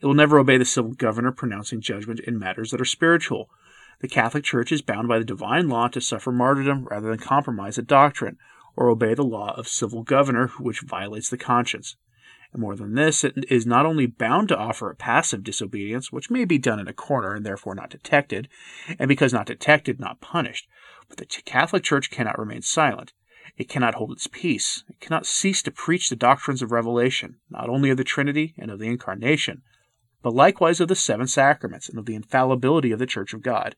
It 0.00 0.06
will 0.06 0.14
never 0.14 0.38
obey 0.38 0.56
the 0.56 0.64
civil 0.64 0.92
governor 0.92 1.32
pronouncing 1.32 1.82
judgment 1.82 2.20
in 2.20 2.38
matters 2.38 2.70
that 2.70 2.80
are 2.80 2.86
spiritual. 2.86 3.50
The 4.00 4.08
Catholic 4.08 4.44
Church 4.44 4.72
is 4.72 4.82
bound 4.82 5.08
by 5.08 5.18
the 5.18 5.24
divine 5.24 5.68
law 5.68 5.88
to 5.88 6.00
suffer 6.00 6.32
martyrdom 6.32 6.86
rather 6.90 7.08
than 7.08 7.18
compromise 7.18 7.78
a 7.78 7.82
doctrine 7.82 8.38
or 8.76 8.88
obey 8.88 9.14
the 9.14 9.22
law 9.22 9.54
of 9.56 9.68
civil 9.68 10.02
governor 10.02 10.48
which 10.58 10.80
violates 10.80 11.30
the 11.30 11.38
conscience. 11.38 11.96
And 12.52 12.60
more 12.60 12.76
than 12.76 12.94
this, 12.94 13.24
it 13.24 13.44
is 13.48 13.66
not 13.66 13.86
only 13.86 14.06
bound 14.06 14.48
to 14.48 14.56
offer 14.56 14.90
a 14.90 14.94
passive 14.94 15.42
disobedience, 15.42 16.12
which 16.12 16.30
may 16.30 16.44
be 16.44 16.58
done 16.58 16.78
in 16.78 16.88
a 16.88 16.92
corner 16.92 17.34
and 17.34 17.44
therefore 17.44 17.74
not 17.74 17.90
detected, 17.90 18.48
and 18.98 19.08
because 19.08 19.32
not 19.32 19.46
detected, 19.46 19.98
not 19.98 20.20
punished, 20.20 20.68
but 21.08 21.18
the 21.18 21.26
Catholic 21.26 21.82
Church 21.82 22.10
cannot 22.10 22.38
remain 22.38 22.62
silent. 22.62 23.12
It 23.56 23.68
cannot 23.68 23.94
hold 23.94 24.12
its 24.12 24.26
peace. 24.26 24.84
It 24.88 25.00
cannot 25.00 25.26
cease 25.26 25.62
to 25.62 25.70
preach 25.70 26.08
the 26.08 26.16
doctrines 26.16 26.62
of 26.62 26.72
revelation, 26.72 27.36
not 27.50 27.68
only 27.68 27.90
of 27.90 27.96
the 27.96 28.04
Trinity 28.04 28.54
and 28.56 28.70
of 28.70 28.78
the 28.78 28.88
Incarnation, 28.88 29.62
but 30.24 30.34
likewise 30.34 30.80
of 30.80 30.88
the 30.88 30.96
seven 30.96 31.26
sacraments 31.26 31.86
and 31.86 31.98
of 31.98 32.06
the 32.06 32.14
infallibility 32.14 32.90
of 32.90 32.98
the 32.98 33.04
Church 33.04 33.34
of 33.34 33.42
God, 33.42 33.76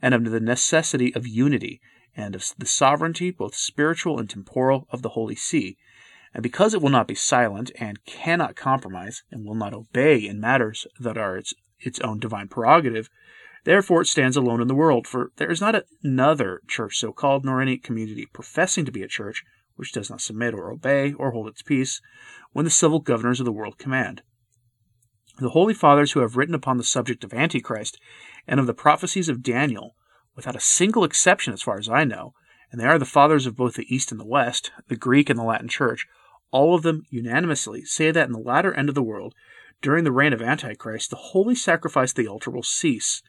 and 0.00 0.14
of 0.14 0.30
the 0.30 0.38
necessity 0.38 1.12
of 1.12 1.26
unity, 1.26 1.80
and 2.16 2.36
of 2.36 2.54
the 2.56 2.66
sovereignty, 2.66 3.32
both 3.32 3.56
spiritual 3.56 4.16
and 4.16 4.30
temporal, 4.30 4.86
of 4.90 5.02
the 5.02 5.08
Holy 5.10 5.34
See. 5.34 5.76
And 6.32 6.40
because 6.40 6.72
it 6.72 6.80
will 6.80 6.88
not 6.88 7.08
be 7.08 7.16
silent 7.16 7.72
and 7.80 8.04
cannot 8.04 8.54
compromise 8.54 9.24
and 9.32 9.44
will 9.44 9.56
not 9.56 9.74
obey 9.74 10.24
in 10.24 10.38
matters 10.38 10.86
that 11.00 11.18
are 11.18 11.36
its, 11.36 11.52
its 11.80 11.98
own 11.98 12.20
divine 12.20 12.46
prerogative, 12.46 13.10
therefore 13.64 14.02
it 14.02 14.06
stands 14.06 14.36
alone 14.36 14.62
in 14.62 14.68
the 14.68 14.76
world, 14.76 15.04
for 15.08 15.32
there 15.34 15.50
is 15.50 15.60
not 15.60 15.82
another 16.04 16.60
church 16.68 16.96
so 16.96 17.10
called, 17.10 17.44
nor 17.44 17.60
any 17.60 17.76
community 17.76 18.24
professing 18.32 18.84
to 18.84 18.92
be 18.92 19.02
a 19.02 19.08
church, 19.08 19.42
which 19.74 19.90
does 19.90 20.08
not 20.08 20.20
submit 20.20 20.54
or 20.54 20.70
obey 20.70 21.12
or 21.14 21.32
hold 21.32 21.48
its 21.48 21.62
peace 21.62 22.00
when 22.52 22.64
the 22.64 22.70
civil 22.70 23.00
governors 23.00 23.40
of 23.40 23.46
the 23.46 23.52
world 23.52 23.78
command. 23.78 24.22
The 25.40 25.50
Holy 25.50 25.74
Fathers 25.74 26.12
who 26.12 26.20
have 26.20 26.36
written 26.36 26.54
upon 26.54 26.78
the 26.78 26.84
subject 26.84 27.22
of 27.22 27.32
Antichrist 27.32 28.00
and 28.48 28.58
of 28.58 28.66
the 28.66 28.74
prophecies 28.74 29.28
of 29.28 29.42
Daniel, 29.42 29.94
without 30.34 30.56
a 30.56 30.60
single 30.60 31.04
exception 31.04 31.52
as 31.52 31.62
far 31.62 31.78
as 31.78 31.88
I 31.88 32.02
know, 32.02 32.34
and 32.72 32.80
they 32.80 32.86
are 32.86 32.98
the 32.98 33.04
fathers 33.04 33.46
of 33.46 33.56
both 33.56 33.74
the 33.74 33.94
East 33.94 34.10
and 34.10 34.20
the 34.20 34.26
West, 34.26 34.72
the 34.88 34.96
Greek 34.96 35.30
and 35.30 35.38
the 35.38 35.44
Latin 35.44 35.68
Church, 35.68 36.08
all 36.50 36.74
of 36.74 36.82
them 36.82 37.04
unanimously 37.08 37.84
say 37.84 38.10
that 38.10 38.26
in 38.26 38.32
the 38.32 38.38
latter 38.40 38.74
end 38.74 38.88
of 38.88 38.96
the 38.96 39.02
world, 39.02 39.34
during 39.80 40.02
the 40.02 40.10
reign 40.10 40.32
of 40.32 40.42
Antichrist, 40.42 41.10
the 41.10 41.16
holy 41.16 41.54
sacrifice 41.54 42.10
of 42.10 42.16
the 42.16 42.26
altar 42.26 42.50
will 42.50 42.64
cease. 42.64 43.22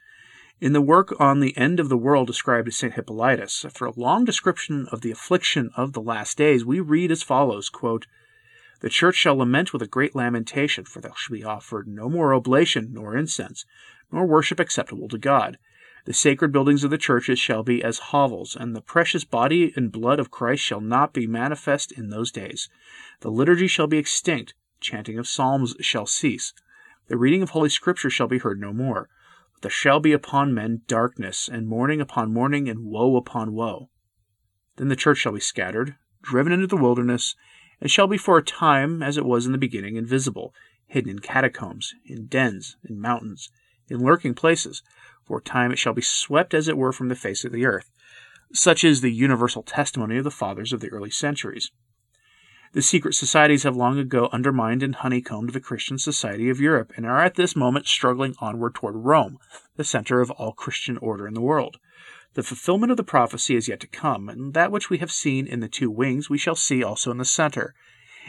In 0.60 0.74
the 0.74 0.82
work 0.82 1.14
on 1.20 1.42
the 1.42 1.56
end 1.58 1.80
of 1.80 1.90
the 1.90 1.98
world 1.98 2.26
described 2.26 2.66
by 2.66 2.72
St. 2.72 2.94
Hippolytus, 2.94 3.64
after 3.64 3.86
a 3.86 3.94
long 3.96 4.26
description 4.26 4.88
of 4.92 5.02
the 5.02 5.12
affliction 5.12 5.70
of 5.78 5.94
the 5.94 6.02
last 6.02 6.38
days, 6.38 6.66
we 6.66 6.80
read 6.80 7.12
as 7.12 7.22
follows 7.22 7.70
quote, 7.70 8.08
the 8.82 8.90
church 8.90 9.16
shall 9.16 9.36
lament 9.36 9.74
with 9.74 9.82
a 9.82 9.88
great 9.88 10.16
lamentation, 10.16 10.86
for 10.86 11.02
there 11.02 11.12
shall 11.16 11.36
be 11.36 11.44
offered 11.44 11.88
no 11.88 12.10
more 12.10 12.34
oblation, 12.34 12.90
nor 12.94 13.16
incense, 13.16 13.66
nor 14.12 14.26
worship 14.26 14.60
acceptable 14.60 15.08
to 15.10 15.18
God. 15.18 15.58
The 16.06 16.14
sacred 16.14 16.52
buildings 16.52 16.84
of 16.84 16.92
the 16.92 16.98
churches 16.98 17.40
shall 17.40 17.62
be 17.62 17.84
as 17.84 18.00
hovels, 18.00 18.56
and 18.56 18.74
the 18.76 18.82
precious 18.82 19.26
body 19.26 19.74
and 19.76 19.92
blood 19.92 20.20
of 20.20 20.32
Christ 20.32 20.64
shall 20.64 20.82
not 20.82 21.14
be 21.14 21.28
manifest 21.28 21.92
in 21.92 22.10
those 22.10 22.32
days. 22.32 22.70
The 23.20 23.30
liturgy 23.30 23.68
shall 23.68 23.88
be 23.88 23.98
extinct, 23.98 24.54
chanting 24.80 25.20
of 25.20 25.28
psalms 25.28 25.76
shall 25.82 26.06
cease. 26.06 26.54
The 27.08 27.18
reading 27.18 27.44
of 27.44 27.50
Holy 27.50 27.70
Scripture 27.70 28.10
shall 28.10 28.28
be 28.28 28.38
heard 28.38 28.62
no 28.62 28.72
more. 28.72 29.10
There 29.62 29.70
shall 29.70 30.00
be 30.00 30.14
upon 30.14 30.54
men 30.54 30.84
darkness, 30.88 31.50
and 31.52 31.68
mourning 31.68 32.00
upon 32.00 32.34
mourning, 32.34 32.70
and 32.70 32.86
woe 32.86 33.18
upon 33.18 33.52
woe. 33.54 33.90
Then 34.78 34.88
the 34.88 34.96
church 34.96 35.18
shall 35.18 35.34
be 35.34 35.42
scattered, 35.42 35.98
driven 36.22 36.54
into 36.54 36.68
the 36.68 36.78
wilderness, 36.78 37.36
and 37.82 37.90
shall 37.90 38.08
be 38.08 38.18
for 38.18 38.38
a 38.38 38.44
time, 38.44 39.02
as 39.02 39.18
it 39.18 39.26
was 39.26 39.46
in 39.46 39.52
the 39.52 39.58
beginning, 39.58 39.96
invisible, 39.96 40.54
hidden 40.88 41.12
in 41.12 41.20
catacombs, 41.20 41.94
in 42.06 42.28
dens, 42.28 42.78
in 42.88 43.00
mountains, 43.00 43.50
in 43.88 44.00
lurking 44.00 44.34
places. 44.34 44.84
For 45.26 45.38
a 45.38 45.42
time 45.42 45.72
it 45.72 45.80
shall 45.80 45.94
be 45.94 46.02
swept 46.02 46.54
as 46.54 46.68
it 46.68 46.78
were 46.78 46.92
from 46.92 47.08
the 47.08 47.16
face 47.16 47.46
of 47.46 47.52
the 47.52 47.66
earth. 47.66 47.92
Such 48.52 48.84
is 48.84 49.02
the 49.02 49.14
universal 49.14 49.62
testimony 49.62 50.18
of 50.18 50.24
the 50.24 50.32
fathers 50.32 50.74
of 50.74 50.80
the 50.80 50.90
early 50.90 51.12
centuries. 51.12 51.72
The 52.72 52.82
secret 52.82 53.14
societies 53.14 53.64
have 53.64 53.76
long 53.76 53.98
ago 53.98 54.30
undermined 54.32 54.84
and 54.84 54.96
honeycombed 54.96 55.54
the 55.54 55.60
Christian 55.60 55.98
society 55.98 56.50
of 56.50 56.60
Europe, 56.60 56.94
and 56.96 57.06
are 57.06 57.22
at 57.22 57.36
this 57.36 57.56
moment 57.56 57.88
struggling 57.88 58.36
onward 58.40 58.76
toward 58.76 58.96
Rome, 58.96 59.40
the 59.76 59.84
center 59.84 60.22
of 60.22 60.30
all 60.32 60.52
Christian 60.52 60.98
order 60.98 61.28
in 61.28 61.34
the 61.34 61.42
world. 61.42 61.78
The 62.36 62.44
fulfillment 62.44 62.92
of 62.92 62.98
the 62.98 63.04
prophecy 63.04 63.56
is 63.56 63.68
yet 63.68 63.80
to 63.80 63.88
come, 63.88 64.30
and 64.30 64.54
that 64.54 64.72
which 64.72 64.90
we 64.90 65.00
have 65.00 65.12
seen 65.12 65.48
in 65.48 65.62
the 65.62 65.68
two 65.68 65.90
wings 65.90 66.30
we 66.30 66.38
shall 66.38 66.56
see 66.56 66.84
also 66.84 67.10
in 67.10 67.18
the 67.18 67.26
center. 67.26 67.74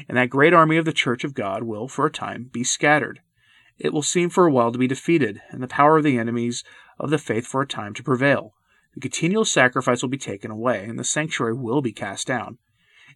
And 0.09 0.17
that 0.17 0.31
great 0.31 0.55
army 0.55 0.79
of 0.79 0.87
the 0.87 0.93
Church 0.93 1.23
of 1.23 1.35
God 1.35 1.65
will, 1.65 1.87
for 1.87 2.07
a 2.07 2.11
time, 2.11 2.49
be 2.51 2.65
scattered. 2.65 3.21
It 3.79 3.93
will 3.93 4.03
seem 4.03 4.31
for 4.31 4.47
a 4.47 4.51
while 4.51 4.73
to 4.73 4.79
be 4.79 4.87
defeated, 4.87 5.41
and 5.51 5.63
the 5.63 5.69
power 5.69 5.99
of 5.99 6.05
the 6.05 6.19
enemies 6.19 6.65
of 6.99 7.11
the 7.11 7.19
faith 7.19 7.47
for 7.47 7.61
a 7.61 7.67
time 7.67 7.93
to 7.95 8.03
prevail. 8.03 8.55
The 8.95 9.01
continual 9.01 9.45
sacrifice 9.45 10.03
will 10.03 10.09
be 10.09 10.19
taken 10.19 10.51
away, 10.51 10.85
and 10.85 10.99
the 10.99 11.05
sanctuary 11.05 11.55
will 11.55 11.83
be 11.83 11.93
cast 11.93 12.27
down. 12.27 12.59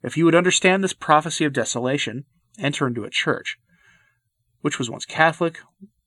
If 0.03 0.17
you 0.17 0.25
would 0.27 0.35
understand 0.35 0.85
this 0.85 0.93
prophecy 0.93 1.45
of 1.45 1.55
desolation, 1.55 2.25
enter 2.59 2.87
into 2.87 3.05
a 3.05 3.11
church, 3.11 3.59
which 4.61 4.79
was 4.79 4.91
once 4.91 5.07
Catholic, 5.07 5.61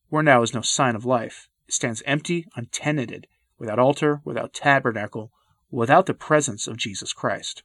where 0.10 0.24
now 0.24 0.44
is 0.44 0.54
no 0.54 0.62
sign 0.62 0.96
of 0.96 1.06
life. 1.06 1.48
It 1.68 1.74
stands 1.74 2.04
empty, 2.06 2.46
untenanted, 2.56 3.28
without 3.60 3.80
altar, 3.80 4.22
without 4.24 4.54
tabernacle, 4.54 5.32
without 5.70 6.06
the 6.06 6.14
presence 6.14 6.68
of 6.68 6.78
Jesus 6.78 7.14
Christ. 7.14 7.64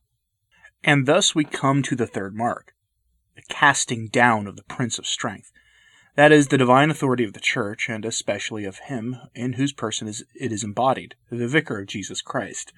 And 0.84 1.06
thus 1.06 1.34
we 1.34 1.44
come 1.44 1.82
to 1.82 1.94
the 1.94 2.06
third 2.06 2.34
mark, 2.34 2.74
the 3.36 3.42
casting 3.48 4.08
down 4.08 4.46
of 4.46 4.56
the 4.56 4.64
Prince 4.64 4.98
of 4.98 5.06
Strength. 5.06 5.52
That 6.14 6.32
is 6.32 6.48
the 6.48 6.58
divine 6.58 6.90
authority 6.90 7.24
of 7.24 7.32
the 7.32 7.40
Church, 7.40 7.88
and 7.88 8.04
especially 8.04 8.64
of 8.64 8.80
him 8.80 9.16
in 9.34 9.54
whose 9.54 9.72
person 9.72 10.08
it 10.08 10.52
is 10.52 10.64
embodied, 10.64 11.14
the 11.30 11.48
Vicar 11.48 11.80
of 11.80 11.86
Jesus 11.86 12.20
Christ. 12.20 12.72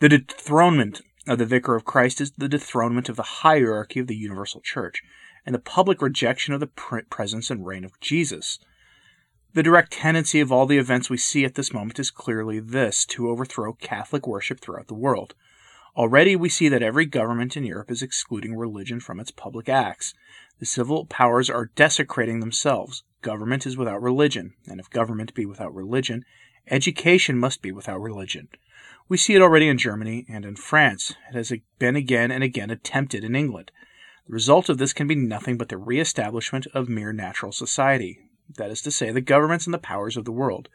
The 0.00 0.08
dethronement 0.08 1.02
of 1.26 1.38
the 1.38 1.44
Vicar 1.44 1.74
of 1.74 1.84
Christ 1.84 2.20
is 2.20 2.30
the 2.32 2.48
dethronement 2.48 3.08
of 3.10 3.16
the 3.16 3.22
hierarchy 3.22 4.00
of 4.00 4.06
the 4.06 4.16
universal 4.16 4.62
Church, 4.62 5.02
and 5.44 5.54
the 5.54 5.58
public 5.58 6.00
rejection 6.00 6.54
of 6.54 6.60
the 6.60 6.66
presence 7.10 7.50
and 7.50 7.66
reign 7.66 7.84
of 7.84 7.98
Jesus. 8.00 8.58
The 9.54 9.62
direct 9.62 9.92
tendency 9.92 10.40
of 10.40 10.52
all 10.52 10.66
the 10.66 10.76
events 10.76 11.08
we 11.08 11.16
see 11.16 11.44
at 11.44 11.54
this 11.54 11.72
moment 11.72 11.98
is 11.98 12.10
clearly 12.10 12.60
this 12.60 13.06
to 13.06 13.30
overthrow 13.30 13.72
Catholic 13.72 14.26
worship 14.26 14.60
throughout 14.60 14.88
the 14.88 14.94
world. 14.94 15.34
Already 15.96 16.36
we 16.36 16.50
see 16.50 16.68
that 16.68 16.82
every 16.82 17.06
government 17.06 17.56
in 17.56 17.64
Europe 17.64 17.90
is 17.90 18.02
excluding 18.02 18.54
religion 18.54 19.00
from 19.00 19.18
its 19.18 19.30
public 19.30 19.68
acts. 19.68 20.12
The 20.60 20.66
civil 20.66 21.06
powers 21.06 21.48
are 21.48 21.70
desecrating 21.74 22.40
themselves. 22.40 23.04
Government 23.22 23.66
is 23.66 23.76
without 23.76 24.02
religion, 24.02 24.52
and 24.66 24.78
if 24.78 24.90
government 24.90 25.32
be 25.32 25.46
without 25.46 25.74
religion, 25.74 26.26
education 26.70 27.38
must 27.38 27.62
be 27.62 27.72
without 27.72 28.02
religion. 28.02 28.48
We 29.08 29.16
see 29.16 29.34
it 29.34 29.42
already 29.42 29.68
in 29.68 29.78
Germany 29.78 30.26
and 30.28 30.44
in 30.44 30.56
France. 30.56 31.14
It 31.30 31.34
has 31.34 31.52
been 31.78 31.96
again 31.96 32.30
and 32.30 32.44
again 32.44 32.70
attempted 32.70 33.24
in 33.24 33.34
England. 33.34 33.72
The 34.26 34.34
result 34.34 34.68
of 34.68 34.76
this 34.76 34.92
can 34.92 35.08
be 35.08 35.14
nothing 35.14 35.56
but 35.56 35.70
the 35.70 35.78
re 35.78 35.98
establishment 35.98 36.66
of 36.74 36.90
mere 36.90 37.14
natural 37.14 37.50
society, 37.50 38.27
that 38.56 38.70
is 38.70 38.82
to 38.82 38.90
say, 38.90 39.10
the 39.10 39.20
governments 39.20 39.66
and 39.66 39.74
the 39.74 39.78
powers 39.78 40.16
of 40.16 40.24
the 40.24 40.32
world, 40.32 40.68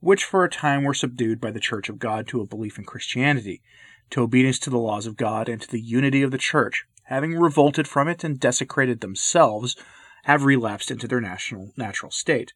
which 0.00 0.24
for 0.24 0.44
a 0.44 0.50
time 0.50 0.84
were 0.84 0.94
subdued 0.94 1.40
by 1.40 1.50
the 1.50 1.60
Church 1.60 1.88
of 1.88 1.98
God 1.98 2.26
to 2.28 2.40
a 2.40 2.46
belief 2.46 2.78
in 2.78 2.84
Christianity, 2.84 3.62
to 4.10 4.22
obedience 4.22 4.58
to 4.60 4.70
the 4.70 4.78
laws 4.78 5.06
of 5.06 5.16
God, 5.16 5.48
and 5.48 5.62
to 5.62 5.70
the 5.70 5.80
unity 5.80 6.22
of 6.22 6.30
the 6.30 6.38
Church, 6.38 6.84
having 7.04 7.34
revolted 7.38 7.86
from 7.86 8.08
it 8.08 8.24
and 8.24 8.40
desecrated 8.40 9.00
themselves, 9.00 9.76
have 10.24 10.44
relapsed 10.44 10.90
into 10.90 11.06
their 11.06 11.20
national 11.20 11.72
natural 11.76 12.10
state. 12.10 12.52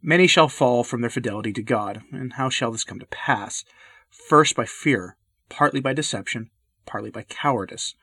Many 0.00 0.26
shall 0.26 0.48
fall 0.48 0.84
from 0.84 1.00
their 1.00 1.10
fidelity 1.10 1.52
to 1.54 1.62
God, 1.62 2.02
and 2.12 2.34
how 2.34 2.50
shall 2.50 2.70
this 2.70 2.84
come 2.84 3.00
to 3.00 3.06
pass? 3.06 3.64
First 4.10 4.54
by 4.54 4.66
fear, 4.66 5.16
partly 5.48 5.80
by 5.80 5.94
deception, 5.94 6.50
partly 6.86 7.10
by 7.10 7.22
cowardice, 7.22 7.94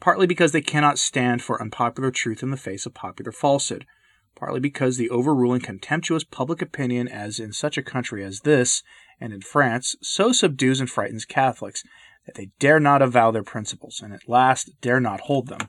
partly 0.00 0.26
because 0.26 0.52
they 0.52 0.60
cannot 0.60 0.98
stand 0.98 1.42
for 1.42 1.62
unpopular 1.62 2.10
truth 2.10 2.42
in 2.42 2.50
the 2.50 2.56
face 2.56 2.86
of 2.86 2.94
popular 2.94 3.32
falsehood 3.32 3.86
partly 4.34 4.60
because 4.60 4.96
the 4.96 5.10
overruling 5.10 5.60
contemptuous 5.60 6.24
public 6.24 6.60
opinion, 6.60 7.08
as 7.08 7.38
in 7.38 7.52
such 7.52 7.78
a 7.78 7.82
country 7.82 8.24
as 8.24 8.40
this, 8.40 8.82
and 9.20 9.32
in 9.32 9.40
France, 9.40 9.96
so 10.02 10.32
subdues 10.32 10.80
and 10.80 10.90
frightens 10.90 11.24
Catholics 11.24 11.84
that 12.26 12.34
they 12.34 12.50
dare 12.58 12.80
not 12.80 13.02
avow 13.02 13.30
their 13.30 13.42
principles, 13.42 14.00
and 14.02 14.12
at 14.12 14.28
last 14.28 14.80
dare 14.80 15.00
not 15.00 15.22
hold 15.22 15.48
them. 15.48 15.68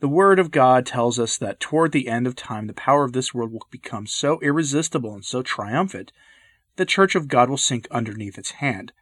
The 0.00 0.08
Word 0.08 0.38
of 0.38 0.50
God 0.50 0.84
tells 0.84 1.18
us 1.18 1.38
that 1.38 1.60
toward 1.60 1.92
the 1.92 2.08
end 2.08 2.26
of 2.26 2.36
time 2.36 2.66
the 2.66 2.74
power 2.74 3.04
of 3.04 3.12
this 3.12 3.32
world 3.32 3.52
will 3.52 3.66
become 3.70 4.06
so 4.06 4.40
irresistible 4.40 5.14
and 5.14 5.24
so 5.24 5.42
triumphant 5.42 6.12
the 6.76 6.84
Church 6.84 7.14
of 7.14 7.28
God 7.28 7.48
will 7.48 7.56
sink 7.56 7.86
underneath 7.90 8.36
its 8.36 8.52
hand, 8.52 8.92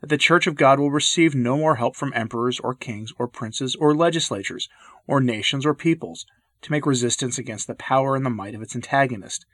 that 0.00 0.08
the 0.08 0.18
Church 0.18 0.46
of 0.46 0.54
God 0.54 0.78
will 0.78 0.90
receive 0.90 1.34
no 1.34 1.56
more 1.56 1.76
help 1.76 1.96
from 1.96 2.12
emperors 2.14 2.60
or 2.60 2.74
kings 2.74 3.12
or 3.18 3.26
princes 3.26 3.74
or 3.76 3.96
legislatures 3.96 4.68
or 5.06 5.20
nations 5.20 5.64
or 5.64 5.74
peoples, 5.74 6.26
to 6.62 6.72
make 6.72 6.86
resistance 6.86 7.38
against 7.38 7.66
the 7.66 7.74
power 7.74 8.16
and 8.16 8.24
the 8.24 8.30
might 8.30 8.54
of 8.54 8.62
its 8.62 8.74
antagonist. 8.74 9.46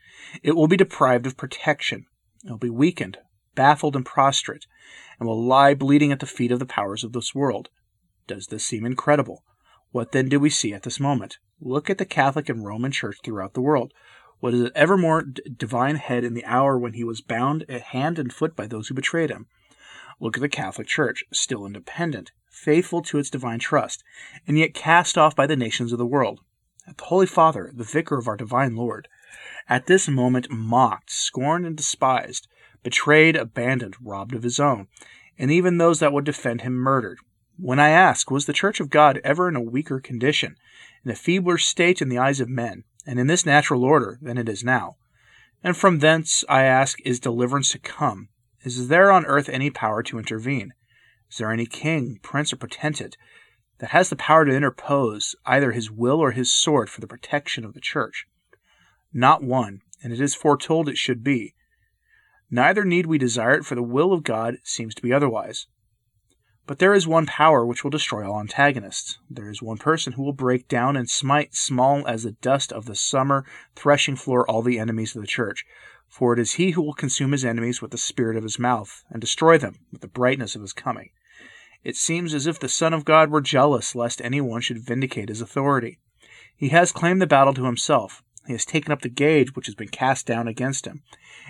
It 0.42 0.56
will 0.56 0.68
be 0.68 0.76
deprived 0.76 1.26
of 1.26 1.36
protection, 1.36 2.06
It 2.44 2.50
will 2.50 2.58
be 2.58 2.70
weakened, 2.70 3.18
baffled, 3.54 3.96
and 3.96 4.06
prostrate, 4.06 4.66
and 5.18 5.28
will 5.28 5.42
lie 5.42 5.74
bleeding 5.74 6.12
at 6.12 6.20
the 6.20 6.26
feet 6.26 6.52
of 6.52 6.58
the 6.58 6.66
powers 6.66 7.04
of 7.04 7.12
this 7.12 7.34
world. 7.34 7.68
Does 8.26 8.46
this 8.46 8.64
seem 8.64 8.86
incredible? 8.86 9.44
What 9.90 10.12
then 10.12 10.28
do 10.28 10.40
we 10.40 10.50
see 10.50 10.72
at 10.72 10.82
this 10.82 10.98
moment? 10.98 11.38
Look 11.60 11.88
at 11.88 11.98
the 11.98 12.04
Catholic 12.04 12.48
and 12.48 12.64
Roman 12.64 12.90
Church 12.90 13.18
throughout 13.22 13.54
the 13.54 13.60
world. 13.60 13.92
What 14.40 14.54
is 14.54 14.60
it 14.62 14.72
evermore 14.74 15.22
d- 15.22 15.42
divine 15.56 15.96
head 15.96 16.24
in 16.24 16.34
the 16.34 16.44
hour 16.44 16.76
when 16.78 16.94
he 16.94 17.04
was 17.04 17.20
bound 17.20 17.64
at 17.68 17.80
hand 17.80 18.18
and 18.18 18.32
foot 18.32 18.56
by 18.56 18.66
those 18.66 18.88
who 18.88 18.94
betrayed 18.94 19.30
him? 19.30 19.46
Look 20.20 20.36
at 20.36 20.40
the 20.40 20.48
Catholic 20.48 20.86
Church, 20.86 21.24
still 21.32 21.64
independent, 21.64 22.32
faithful 22.50 23.02
to 23.02 23.18
its 23.18 23.30
divine 23.30 23.58
trust, 23.58 24.02
and 24.46 24.58
yet 24.58 24.74
cast 24.74 25.16
off 25.16 25.36
by 25.36 25.46
the 25.46 25.56
nations 25.56 25.92
of 25.92 25.98
the 25.98 26.06
world. 26.06 26.40
The 26.86 27.04
Holy 27.04 27.26
Father, 27.26 27.70
the 27.74 27.84
vicar 27.84 28.18
of 28.18 28.28
our 28.28 28.36
divine 28.36 28.76
Lord, 28.76 29.08
at 29.68 29.86
this 29.86 30.06
moment 30.06 30.50
mocked, 30.50 31.10
scorned, 31.10 31.64
and 31.64 31.76
despised, 31.76 32.46
betrayed, 32.82 33.36
abandoned, 33.36 33.96
robbed 34.02 34.34
of 34.34 34.42
his 34.42 34.60
own, 34.60 34.88
and 35.38 35.50
even 35.50 35.78
those 35.78 36.00
that 36.00 36.12
would 36.12 36.24
defend 36.24 36.60
him 36.60 36.74
murdered. 36.74 37.18
When 37.56 37.80
I 37.80 37.88
ask, 37.88 38.30
was 38.30 38.46
the 38.46 38.52
Church 38.52 38.80
of 38.80 38.90
God 38.90 39.20
ever 39.24 39.48
in 39.48 39.56
a 39.56 39.60
weaker 39.60 39.98
condition, 39.98 40.56
in 41.04 41.10
a 41.10 41.14
feebler 41.14 41.56
state 41.56 42.02
in 42.02 42.08
the 42.08 42.18
eyes 42.18 42.40
of 42.40 42.48
men, 42.48 42.84
and 43.06 43.18
in 43.18 43.28
this 43.28 43.46
natural 43.46 43.84
order, 43.84 44.18
than 44.20 44.36
it 44.36 44.48
is 44.48 44.62
now? 44.62 44.96
And 45.62 45.76
from 45.76 46.00
thence 46.00 46.44
I 46.48 46.64
ask, 46.64 46.98
is 47.04 47.18
deliverance 47.18 47.70
to 47.70 47.78
come? 47.78 48.28
Is 48.62 48.88
there 48.88 49.10
on 49.10 49.24
earth 49.24 49.48
any 49.48 49.70
power 49.70 50.02
to 50.02 50.18
intervene? 50.18 50.74
Is 51.30 51.38
there 51.38 51.50
any 51.50 51.66
king, 51.66 52.18
prince, 52.22 52.52
or 52.52 52.56
potentate 52.56 53.16
that 53.84 53.90
has 53.90 54.08
the 54.08 54.16
power 54.16 54.46
to 54.46 54.56
interpose 54.56 55.36
either 55.44 55.72
his 55.72 55.90
will 55.90 56.18
or 56.18 56.30
his 56.30 56.50
sword 56.50 56.88
for 56.88 57.02
the 57.02 57.06
protection 57.06 57.66
of 57.66 57.74
the 57.74 57.82
Church? 57.82 58.26
Not 59.12 59.42
one, 59.42 59.82
and 60.02 60.10
it 60.10 60.22
is 60.22 60.34
foretold 60.34 60.88
it 60.88 60.96
should 60.96 61.22
be. 61.22 61.54
Neither 62.50 62.82
need 62.82 63.04
we 63.04 63.18
desire 63.18 63.56
it, 63.56 63.66
for 63.66 63.74
the 63.74 63.82
will 63.82 64.14
of 64.14 64.22
God 64.22 64.56
seems 64.62 64.94
to 64.94 65.02
be 65.02 65.12
otherwise. 65.12 65.66
But 66.66 66.78
there 66.78 66.94
is 66.94 67.06
one 67.06 67.26
power 67.26 67.66
which 67.66 67.84
will 67.84 67.90
destroy 67.90 68.26
all 68.26 68.40
antagonists. 68.40 69.18
There 69.28 69.50
is 69.50 69.60
one 69.60 69.76
person 69.76 70.14
who 70.14 70.22
will 70.22 70.32
break 70.32 70.66
down 70.66 70.96
and 70.96 71.10
smite 71.10 71.54
small 71.54 72.08
as 72.08 72.22
the 72.22 72.32
dust 72.32 72.72
of 72.72 72.86
the 72.86 72.94
summer 72.94 73.44
threshing 73.76 74.16
floor 74.16 74.50
all 74.50 74.62
the 74.62 74.78
enemies 74.78 75.14
of 75.14 75.20
the 75.20 75.28
church. 75.28 75.66
For 76.08 76.32
it 76.32 76.38
is 76.38 76.52
he 76.52 76.70
who 76.70 76.80
will 76.80 76.94
consume 76.94 77.32
his 77.32 77.44
enemies 77.44 77.82
with 77.82 77.90
the 77.90 77.98
spirit 77.98 78.38
of 78.38 78.44
his 78.44 78.58
mouth, 78.58 79.04
and 79.10 79.20
destroy 79.20 79.58
them 79.58 79.80
with 79.92 80.00
the 80.00 80.08
brightness 80.08 80.56
of 80.56 80.62
his 80.62 80.72
coming. 80.72 81.10
It 81.84 81.96
seems 81.96 82.34
as 82.34 82.46
if 82.46 82.58
the 82.58 82.68
Son 82.68 82.92
of 82.94 83.04
God 83.04 83.30
were 83.30 83.40
jealous 83.40 83.94
lest 83.94 84.22
any 84.24 84.40
one 84.40 84.62
should 84.62 84.84
vindicate 84.84 85.28
his 85.28 85.40
authority. 85.40 85.98
He 86.56 86.70
has 86.70 86.92
claimed 86.92 87.20
the 87.20 87.26
battle 87.26 87.54
to 87.54 87.66
himself, 87.66 88.22
he 88.46 88.52
has 88.52 88.64
taken 88.64 88.92
up 88.92 89.02
the 89.02 89.08
gage 89.08 89.54
which 89.54 89.66
has 89.66 89.74
been 89.74 89.88
cast 89.88 90.26
down 90.26 90.48
against 90.48 90.86
him. 90.86 91.02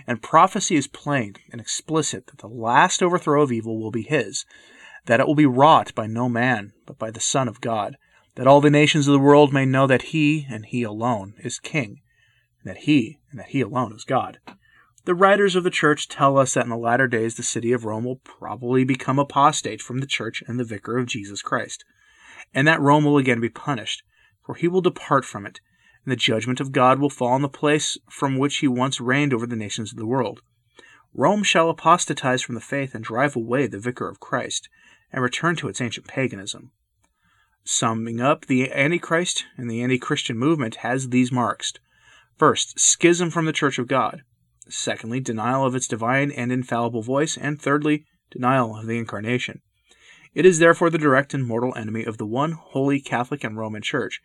And 0.07 0.23
prophecy 0.23 0.76
is 0.76 0.87
plain 0.87 1.35
and 1.50 1.61
explicit 1.61 2.26
that 2.26 2.38
the 2.38 2.49
last 2.49 3.03
overthrow 3.03 3.43
of 3.43 3.53
evil 3.53 3.81
will 3.81 3.91
be 3.91 4.03
his, 4.03 4.45
that 5.07 5.21
it 5.21 5.26
will 5.26 5.35
be 5.35 5.47
wrought 5.47 5.95
by 5.95 6.07
no 6.07 6.29
man, 6.29 6.73
but 6.87 6.99
by 6.99 7.11
the 7.11 7.21
Son 7.21 7.49
of 7.49 7.61
God, 7.61 7.97
that 8.37 8.47
all 8.47 8.61
the 8.61 8.71
nations 8.71 9.07
of 9.07 9.12
the 9.12 9.19
world 9.19 9.53
may 9.53 9.64
know 9.64 9.87
that 9.87 10.03
he, 10.03 10.47
and 10.49 10.67
he 10.67 10.83
alone, 10.83 11.35
is 11.38 11.59
King, 11.59 12.00
and 12.61 12.71
that 12.71 12.83
he, 12.83 13.19
and 13.31 13.41
that 13.41 13.49
he 13.49 13.61
alone 13.61 13.93
is 13.95 14.05
God. 14.05 14.38
The 15.04 15.14
writers 15.14 15.54
of 15.54 15.64
the 15.64 15.70
church 15.70 16.08
tell 16.08 16.38
us 16.38 16.54
that 16.54 16.64
in 16.64 16.70
the 16.70 16.76
latter 16.76 17.06
days 17.06 17.34
the 17.34 17.42
city 17.42 17.73
of 17.73 17.84
Rome 17.84 18.04
will 18.04 18.16
probably 18.16 18.84
become 18.84 19.18
apostate 19.18 19.82
from 19.82 19.99
the 19.99 20.06
church 20.06 20.42
and 20.46 20.58
the 20.58 20.64
vicar 20.64 20.99
of 20.99 21.06
Jesus 21.06 21.42
Christ, 21.42 21.84
and 22.54 22.66
that 22.66 22.80
Rome 22.80 23.04
will 23.04 23.18
again 23.18 23.40
be 23.40 23.49
punished, 23.49 24.02
for 24.44 24.54
he 24.54 24.68
will 24.68 24.80
depart 24.80 25.25
from 25.25 25.44
it 25.46 25.61
and 26.04 26.12
the 26.12 26.16
judgment 26.16 26.61
of 26.61 26.73
God 26.73 26.99
will 26.99 27.11
fall 27.11 27.28
on 27.28 27.42
the 27.42 27.49
place 27.49 27.96
from 28.08 28.37
which 28.37 28.58
he 28.58 28.68
once 28.68 29.00
reigned 29.00 29.32
over 29.32 29.46
the 29.46 29.56
nations 29.56 29.92
of 29.92 29.99
the 29.99 30.06
world. 30.06 30.42
Rome 31.14 31.42
shall 31.42 31.70
apostatize 31.70 32.42
from 32.42 32.54
the 32.54 32.61
faith 32.61 32.94
and 32.94 33.04
drive 33.04 33.37
away 33.37 33.66
the 33.66 33.79
vicar 33.79 34.09
of 34.09 34.20
Christ, 34.20 34.68
and 35.12 35.22
return 35.22 35.57
to 35.57 35.68
its 35.68 35.81
ancient 35.81 36.07
paganism. 36.07 36.72
Summing 37.64 38.20
up, 38.20 38.46
the 38.46 38.70
Antichrist 38.72 39.46
and 39.57 39.70
the 39.70 39.83
anti 39.83 39.98
Christian 39.98 40.37
movement 40.37 40.76
has 40.76 41.09
these 41.09 41.33
marks. 41.33 41.72
First, 42.37 42.79
schism 42.79 43.31
from 43.31 43.46
the 43.46 43.52
Church 43.52 43.79
of 43.79 43.87
God. 43.87 44.22
Secondly, 44.68 45.20
denial 45.20 45.64
of 45.64 45.74
its 45.74 45.88
divine 45.88 46.31
and 46.31 46.50
infallible 46.50 47.03
voice. 47.03 47.37
And 47.37 47.61
thirdly, 47.61 48.07
denial 48.31 48.77
of 48.77 48.87
the 48.87 48.98
Incarnation. 48.98 49.61
It 50.35 50.44
is 50.44 50.59
therefore 50.59 50.90
the 50.90 50.98
direct 50.98 51.33
and 51.35 51.46
mortal 51.46 51.74
enemy 51.77 52.05
of 52.05 52.18
the 52.18 52.27
one 52.27 52.53
holy 52.53 53.00
Catholic 53.00 53.44
and 53.44 53.57
Roman 53.57 53.83
Church, 53.83 54.20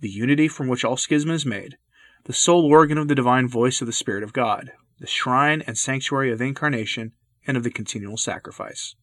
the 0.00 0.10
unity 0.10 0.48
from 0.48 0.66
which 0.66 0.84
all 0.84 0.96
schism 0.96 1.30
is 1.30 1.46
made, 1.46 1.76
the 2.24 2.32
sole 2.32 2.66
organ 2.66 2.98
of 2.98 3.08
the 3.08 3.14
divine 3.14 3.48
voice 3.48 3.80
of 3.80 3.86
the 3.86 3.92
Spirit 3.92 4.24
of 4.24 4.32
God, 4.32 4.72
the 4.98 5.06
shrine 5.06 5.62
and 5.62 5.78
sanctuary 5.78 6.32
of 6.32 6.38
the 6.38 6.46
Incarnation 6.46 7.12
and 7.46 7.56
of 7.56 7.62
the 7.62 7.70
continual 7.70 8.16
sacrifice. 8.16 8.96